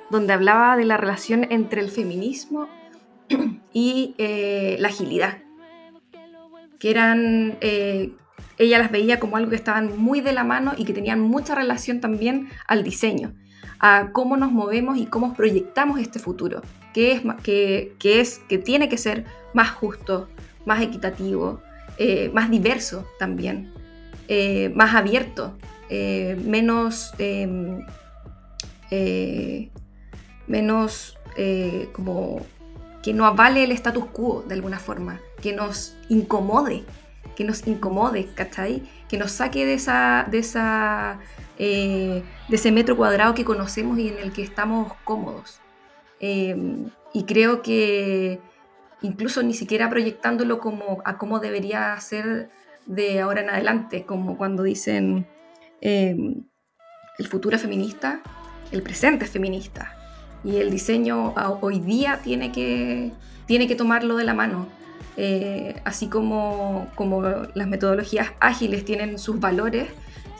donde 0.08 0.32
hablaba 0.32 0.76
de 0.76 0.86
la 0.86 0.96
relación 0.96 1.46
entre 1.50 1.82
el 1.82 1.90
feminismo 1.90 2.68
y 3.74 4.14
la 4.78 4.88
agilidad 4.88 5.43
que 6.84 6.90
eran, 6.90 7.56
eh, 7.62 8.12
ella 8.58 8.78
las 8.78 8.92
veía 8.92 9.18
como 9.18 9.38
algo 9.38 9.48
que 9.48 9.56
estaban 9.56 9.96
muy 9.96 10.20
de 10.20 10.34
la 10.34 10.44
mano 10.44 10.74
y 10.76 10.84
que 10.84 10.92
tenían 10.92 11.18
mucha 11.18 11.54
relación 11.54 12.02
también 12.02 12.50
al 12.66 12.84
diseño, 12.84 13.32
a 13.78 14.10
cómo 14.12 14.36
nos 14.36 14.52
movemos 14.52 14.98
y 14.98 15.06
cómo 15.06 15.32
proyectamos 15.32 15.98
este 15.98 16.18
futuro, 16.18 16.60
que 16.92 17.12
es, 17.12 17.22
que, 17.42 18.20
es, 18.20 18.40
que 18.50 18.58
tiene 18.58 18.90
que 18.90 18.98
ser 18.98 19.24
más 19.54 19.70
justo, 19.70 20.28
más 20.66 20.82
equitativo, 20.82 21.62
eh, 21.96 22.30
más 22.34 22.50
diverso 22.50 23.08
también, 23.18 23.72
eh, 24.28 24.70
más 24.74 24.94
abierto, 24.94 25.56
menos, 25.88 27.14
em, 27.16 27.82
menos 30.46 31.16
como 31.94 32.44
que 33.02 33.14
no 33.14 33.24
avale 33.24 33.64
el 33.64 33.72
status 33.72 34.04
quo 34.04 34.44
de 34.46 34.52
alguna 34.52 34.78
forma, 34.78 35.18
que 35.44 35.52
nos 35.52 35.94
incomode, 36.08 36.84
que 37.36 37.44
nos 37.44 37.66
incomode, 37.66 38.24
¿cachai? 38.34 38.82
Que 39.10 39.18
nos 39.18 39.30
saque 39.30 39.66
de, 39.66 39.74
esa, 39.74 40.26
de, 40.30 40.38
esa, 40.38 41.18
eh, 41.58 42.22
de 42.48 42.56
ese 42.56 42.72
metro 42.72 42.96
cuadrado 42.96 43.34
que 43.34 43.44
conocemos 43.44 43.98
y 43.98 44.08
en 44.08 44.16
el 44.20 44.32
que 44.32 44.42
estamos 44.42 44.94
cómodos. 45.04 45.60
Eh, 46.18 46.56
y 47.12 47.24
creo 47.24 47.60
que 47.60 48.40
incluso 49.02 49.42
ni 49.42 49.52
siquiera 49.52 49.90
proyectándolo 49.90 50.60
como 50.60 51.02
a 51.04 51.18
cómo 51.18 51.40
debería 51.40 51.94
ser 52.00 52.48
de 52.86 53.20
ahora 53.20 53.42
en 53.42 53.50
adelante, 53.50 54.06
como 54.06 54.38
cuando 54.38 54.62
dicen 54.62 55.26
eh, 55.82 56.16
el 57.18 57.26
futuro 57.26 57.58
feminista, 57.58 58.22
el 58.72 58.82
presente 58.82 59.26
es 59.26 59.30
feminista. 59.30 59.94
Y 60.42 60.56
el 60.56 60.70
diseño 60.70 61.34
hoy 61.60 61.80
día 61.80 62.20
tiene 62.24 62.50
que, 62.50 63.12
tiene 63.44 63.66
que 63.68 63.76
tomarlo 63.76 64.16
de 64.16 64.24
la 64.24 64.32
mano. 64.32 64.83
Eh, 65.16 65.80
así 65.84 66.08
como, 66.08 66.88
como, 66.96 67.22
las 67.54 67.68
metodologías 67.68 68.32
ágiles 68.40 68.84
tienen 68.84 69.18
sus 69.18 69.38
valores 69.38 69.88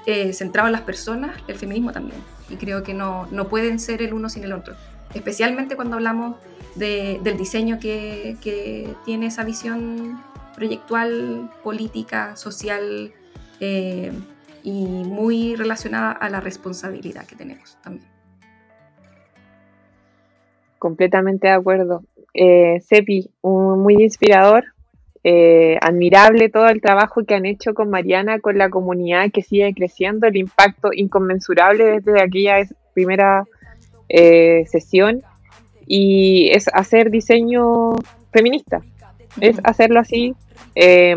eh, 0.06 0.32
centrados 0.32 0.68
en 0.68 0.72
las 0.72 0.82
personas, 0.82 1.36
el 1.46 1.56
feminismo 1.56 1.92
también. 1.92 2.20
Y 2.50 2.56
creo 2.56 2.82
que 2.82 2.92
no, 2.92 3.26
no, 3.30 3.48
pueden 3.48 3.78
ser 3.78 4.02
el 4.02 4.12
uno 4.12 4.28
sin 4.28 4.44
el 4.44 4.52
otro. 4.52 4.74
Especialmente 5.14 5.76
cuando 5.76 5.96
hablamos 5.96 6.36
de, 6.74 7.20
del 7.22 7.36
diseño 7.36 7.78
que, 7.78 8.36
que, 8.42 8.94
tiene 9.04 9.26
esa 9.26 9.44
visión 9.44 10.20
proyectual, 10.54 11.50
política, 11.62 12.36
social 12.36 13.12
eh, 13.60 14.12
y 14.62 14.84
muy 14.84 15.56
relacionada 15.56 16.12
a 16.12 16.28
la 16.28 16.40
responsabilidad 16.40 17.26
que 17.26 17.36
tenemos 17.36 17.76
también. 17.82 18.08
Completamente 20.78 21.46
de 21.46 21.54
acuerdo. 21.54 22.02
Eh, 22.34 22.80
Sepi, 22.80 23.30
un, 23.42 23.80
muy 23.80 24.02
inspirador, 24.02 24.64
eh, 25.26 25.78
admirable 25.80 26.50
todo 26.50 26.68
el 26.68 26.82
trabajo 26.82 27.24
que 27.24 27.34
han 27.34 27.46
hecho 27.46 27.72
con 27.72 27.88
Mariana, 27.88 28.40
con 28.40 28.58
la 28.58 28.68
comunidad 28.68 29.30
que 29.32 29.42
sigue 29.42 29.72
creciendo, 29.72 30.26
el 30.26 30.36
impacto 30.36 30.90
inconmensurable 30.92 32.00
desde 32.00 32.20
aquella 32.20 32.56
primera 32.92 33.44
eh, 34.10 34.64
sesión 34.66 35.22
y 35.86 36.50
es 36.52 36.68
hacer 36.74 37.10
diseño 37.10 37.94
feminista, 38.32 38.82
es 39.40 39.56
hacerlo 39.64 40.00
así 40.00 40.34
eh, 40.74 41.16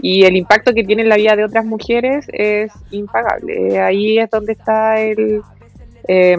y 0.00 0.24
el 0.24 0.36
impacto 0.36 0.74
que 0.74 0.84
tiene 0.84 1.02
en 1.02 1.08
la 1.08 1.16
vida 1.16 1.34
de 1.34 1.44
otras 1.44 1.64
mujeres 1.64 2.26
es 2.32 2.70
impagable. 2.90 3.78
Ahí 3.80 4.18
es 4.18 4.28
donde 4.28 4.52
está 4.52 5.00
el, 5.00 5.40
eh, 6.08 6.36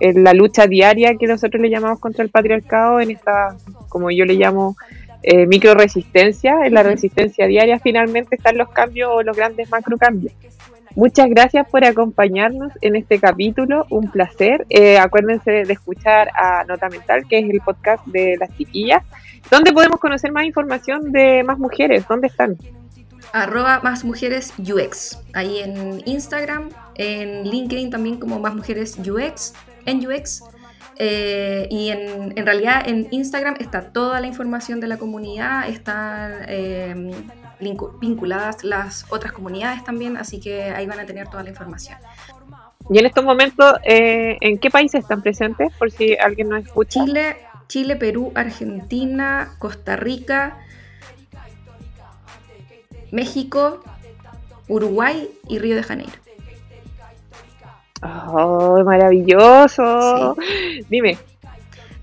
en 0.00 0.24
la 0.24 0.32
lucha 0.32 0.66
diaria 0.66 1.16
que 1.16 1.26
nosotros 1.26 1.60
le 1.60 1.70
llamamos 1.70 2.00
contra 2.00 2.24
el 2.24 2.30
patriarcado, 2.30 3.00
en 3.00 3.10
esta, 3.10 3.56
como 3.88 4.10
yo 4.10 4.24
le 4.24 4.34
llamo, 4.34 4.76
eh, 5.22 5.46
micro 5.46 5.74
resistencia, 5.74 6.66
en 6.66 6.74
la 6.74 6.82
resistencia 6.82 7.46
diaria 7.46 7.78
finalmente 7.78 8.34
están 8.34 8.58
los 8.58 8.70
cambios 8.70 9.10
o 9.12 9.22
los 9.22 9.36
grandes 9.36 9.70
macro 9.70 9.96
cambios. 9.96 10.32
Muchas 10.94 11.30
gracias 11.30 11.66
por 11.70 11.84
acompañarnos 11.84 12.72
en 12.82 12.96
este 12.96 13.18
capítulo, 13.18 13.86
un 13.88 14.10
placer. 14.10 14.66
Eh, 14.68 14.98
acuérdense 14.98 15.50
de 15.50 15.72
escuchar 15.72 16.28
a 16.34 16.64
Nota 16.64 16.90
Mental, 16.90 17.26
que 17.26 17.38
es 17.38 17.48
el 17.48 17.60
podcast 17.60 18.04
de 18.06 18.36
las 18.38 18.54
chiquillas. 18.58 19.02
¿Dónde 19.50 19.72
podemos 19.72 19.98
conocer 19.98 20.32
más 20.32 20.44
información 20.44 21.10
de 21.12 21.44
más 21.44 21.58
mujeres? 21.58 22.06
¿Dónde 22.06 22.26
están? 22.26 22.56
Arroba 23.32 23.80
más 23.82 24.04
mujeres 24.04 24.52
UX, 24.58 25.18
ahí 25.32 25.58
en 25.58 26.02
Instagram, 26.06 26.68
en 26.96 27.44
LinkedIn 27.44 27.90
también 27.90 28.18
como 28.18 28.38
más 28.38 28.54
mujeres 28.54 28.98
UX, 28.98 29.54
en 29.86 30.06
UX. 30.06 30.42
Eh, 30.96 31.66
y 31.70 31.88
en, 31.88 32.36
en, 32.36 32.46
realidad 32.46 32.86
en 32.86 33.08
Instagram 33.10 33.56
está 33.58 33.92
toda 33.92 34.20
la 34.20 34.26
información 34.26 34.78
de 34.78 34.86
la 34.86 34.98
comunidad, 34.98 35.68
están 35.68 36.44
eh, 36.46 37.12
vinculadas 38.00 38.62
las 38.62 39.06
otras 39.10 39.32
comunidades 39.32 39.82
también, 39.84 40.16
así 40.16 40.38
que 40.38 40.64
ahí 40.64 40.86
van 40.86 41.00
a 41.00 41.06
tener 41.06 41.28
toda 41.28 41.42
la 41.42 41.48
información. 41.48 41.98
Y 42.90 42.98
en 42.98 43.06
estos 43.06 43.24
momentos, 43.24 43.74
eh, 43.84 44.36
¿en 44.40 44.58
qué 44.58 44.70
países 44.70 45.02
están 45.02 45.22
presentes? 45.22 45.72
Por 45.78 45.90
si 45.90 46.16
alguien 46.16 46.48
no 46.48 46.56
escucha. 46.56 47.04
Chile, 47.04 47.36
Chile, 47.68 47.96
Perú, 47.96 48.32
Argentina, 48.34 49.54
Costa 49.58 49.96
Rica, 49.96 50.58
México, 53.12 53.84
Uruguay 54.66 55.28
y 55.48 55.60
Río 55.60 55.76
de 55.76 55.84
Janeiro. 55.84 56.12
¡Oh, 58.02 58.82
maravilloso! 58.84 60.36
Sí. 60.40 60.84
Dime. 60.88 61.18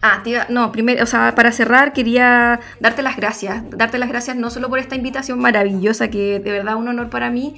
Ah, 0.01 0.21
tía, 0.23 0.45
no, 0.49 0.71
primero, 0.71 1.03
o 1.03 1.05
sea, 1.05 1.35
para 1.35 1.51
cerrar 1.51 1.91
quería 1.91 2.61
darte 2.79 3.01
las 3.01 3.17
gracias, 3.17 3.69
darte 3.71 3.97
las 3.97 4.07
gracias 4.07 4.37
no 4.37 4.49
solo 4.49 4.69
por 4.69 4.79
esta 4.79 4.95
invitación 4.95 5.39
maravillosa, 5.39 6.09
que 6.09 6.39
de 6.39 6.51
verdad 6.51 6.75
un 6.77 6.87
honor 6.87 7.09
para 7.09 7.29
mí, 7.29 7.55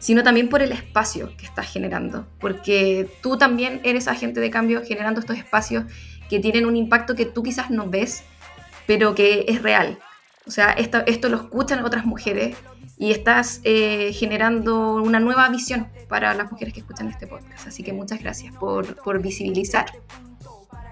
sino 0.00 0.24
también 0.24 0.48
por 0.48 0.60
el 0.60 0.72
espacio 0.72 1.30
que 1.36 1.46
estás 1.46 1.70
generando, 1.70 2.26
porque 2.40 3.08
tú 3.22 3.38
también 3.38 3.80
eres 3.84 4.08
agente 4.08 4.40
de 4.40 4.50
cambio 4.50 4.82
generando 4.84 5.20
estos 5.20 5.38
espacios 5.38 5.84
que 6.28 6.40
tienen 6.40 6.66
un 6.66 6.74
impacto 6.74 7.14
que 7.14 7.26
tú 7.26 7.44
quizás 7.44 7.70
no 7.70 7.88
ves, 7.88 8.24
pero 8.88 9.14
que 9.14 9.44
es 9.46 9.62
real. 9.62 9.98
O 10.46 10.50
sea, 10.50 10.72
esto, 10.72 11.02
esto 11.06 11.28
lo 11.28 11.36
escuchan 11.36 11.84
otras 11.84 12.04
mujeres 12.04 12.56
y 13.04 13.10
estás 13.10 13.60
eh, 13.64 14.14
generando 14.14 14.94
una 14.94 15.20
nueva 15.20 15.46
visión 15.50 15.88
para 16.08 16.32
las 16.32 16.50
mujeres 16.50 16.72
que 16.72 16.80
escuchan 16.80 17.08
este 17.08 17.26
podcast. 17.26 17.66
Así 17.66 17.82
que 17.82 17.92
muchas 17.92 18.22
gracias 18.22 18.54
por, 18.56 18.96
por 18.96 19.20
visibilizar. 19.20 19.84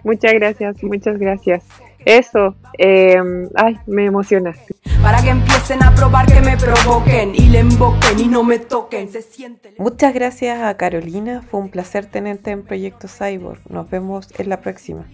Muchas 0.05 0.35
gracias, 0.35 0.83
muchas 0.83 1.19
gracias. 1.19 1.65
Eso, 2.05 2.55
eh, 2.77 3.17
ay, 3.55 3.79
me 3.87 4.05
emociona. 4.05 4.55
Para 5.01 5.23
que 5.23 5.31
empiecen 5.31 5.83
a 5.83 5.95
probar 5.95 6.27
que 6.27 6.43
me 6.43 6.59
provoquen 6.59 7.35
y 7.35 7.49
le 7.49 7.61
invoquen 7.61 8.19
y 8.19 8.29
no 8.29 8.45
me 8.45 8.59
toquen, 8.59 9.09
se 9.09 9.23
siente. 9.23 9.75
Muchas 9.79 10.13
gracias 10.13 10.61
a 10.61 10.77
Carolina, 10.77 11.41
fue 11.41 11.61
un 11.61 11.71
placer 11.71 12.05
tenerte 12.05 12.51
en 12.51 12.63
Proyecto 12.63 13.09
Cyborg. 13.09 13.61
Nos 13.71 13.89
vemos 13.89 14.29
en 14.39 14.51
la 14.51 14.61
próxima. 14.61 15.07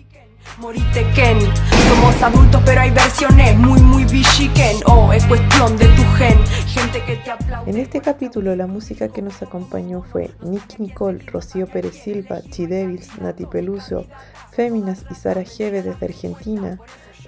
En 7.67 7.77
este 7.77 8.01
capítulo 8.01 8.57
la 8.57 8.67
música 8.67 9.09
que 9.09 9.23
nos 9.23 9.43
acompañó 9.43 10.03
fue 10.03 10.31
Nicky 10.43 10.77
Nicole, 10.83 11.25
Rocío 11.27 11.67
Pérez 11.67 11.95
Silva, 11.95 12.41
Chi 12.43 12.67
Devils, 12.67 13.19
Nati 13.21 13.47
Peluso, 13.47 14.07
Féminas 14.53 15.05
y 15.11 15.15
Sara 15.15 15.45
Jeve 15.45 15.83
desde 15.83 16.07
Argentina, 16.07 16.79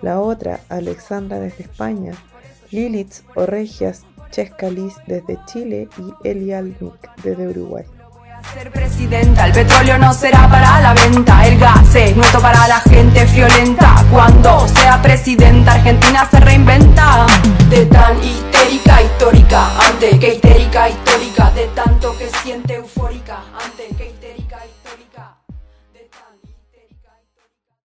la 0.03 0.21
otra 0.21 0.61
Alexandra 0.69 1.39
desde 1.39 1.65
España, 1.65 2.13
Lilith 2.71 3.23
o 3.35 3.47
Regias, 3.47 4.05
Chesca 4.31 4.71
desde 4.71 5.39
Chile 5.47 5.89
y 5.99 6.29
Eli 6.29 6.53
Almic 6.53 7.11
desde 7.23 7.49
Uruguay. 7.49 7.85
Ser 8.53 8.71
presidenta, 8.71 9.47
el 9.47 9.53
petróleo 9.53 9.99
no 9.99 10.13
será 10.13 10.49
para 10.49 10.81
la 10.81 10.95
venta, 10.95 11.47
el 11.47 11.59
gas 11.59 11.95
es 11.95 12.17
nuestro 12.17 12.41
para 12.41 12.67
la 12.67 12.81
gente 12.81 13.25
violenta. 13.27 14.05
Cuando 14.11 14.67
sea 14.69 15.01
presidenta, 15.01 15.73
Argentina 15.73 16.27
se 16.31 16.41
reinventa. 16.41 17.27
De 17.69 17.87
tan 17.87 18.23
histérica 18.23 19.03
histórica, 19.03 19.71
antes 19.79 20.19
que 20.19 20.35
histérica 20.35 20.89
histórica, 20.89 21.51
de 21.53 21.67
tanto 21.69 22.17
que 22.19 22.29
siente 22.43 22.75
euforia. 22.75 23.11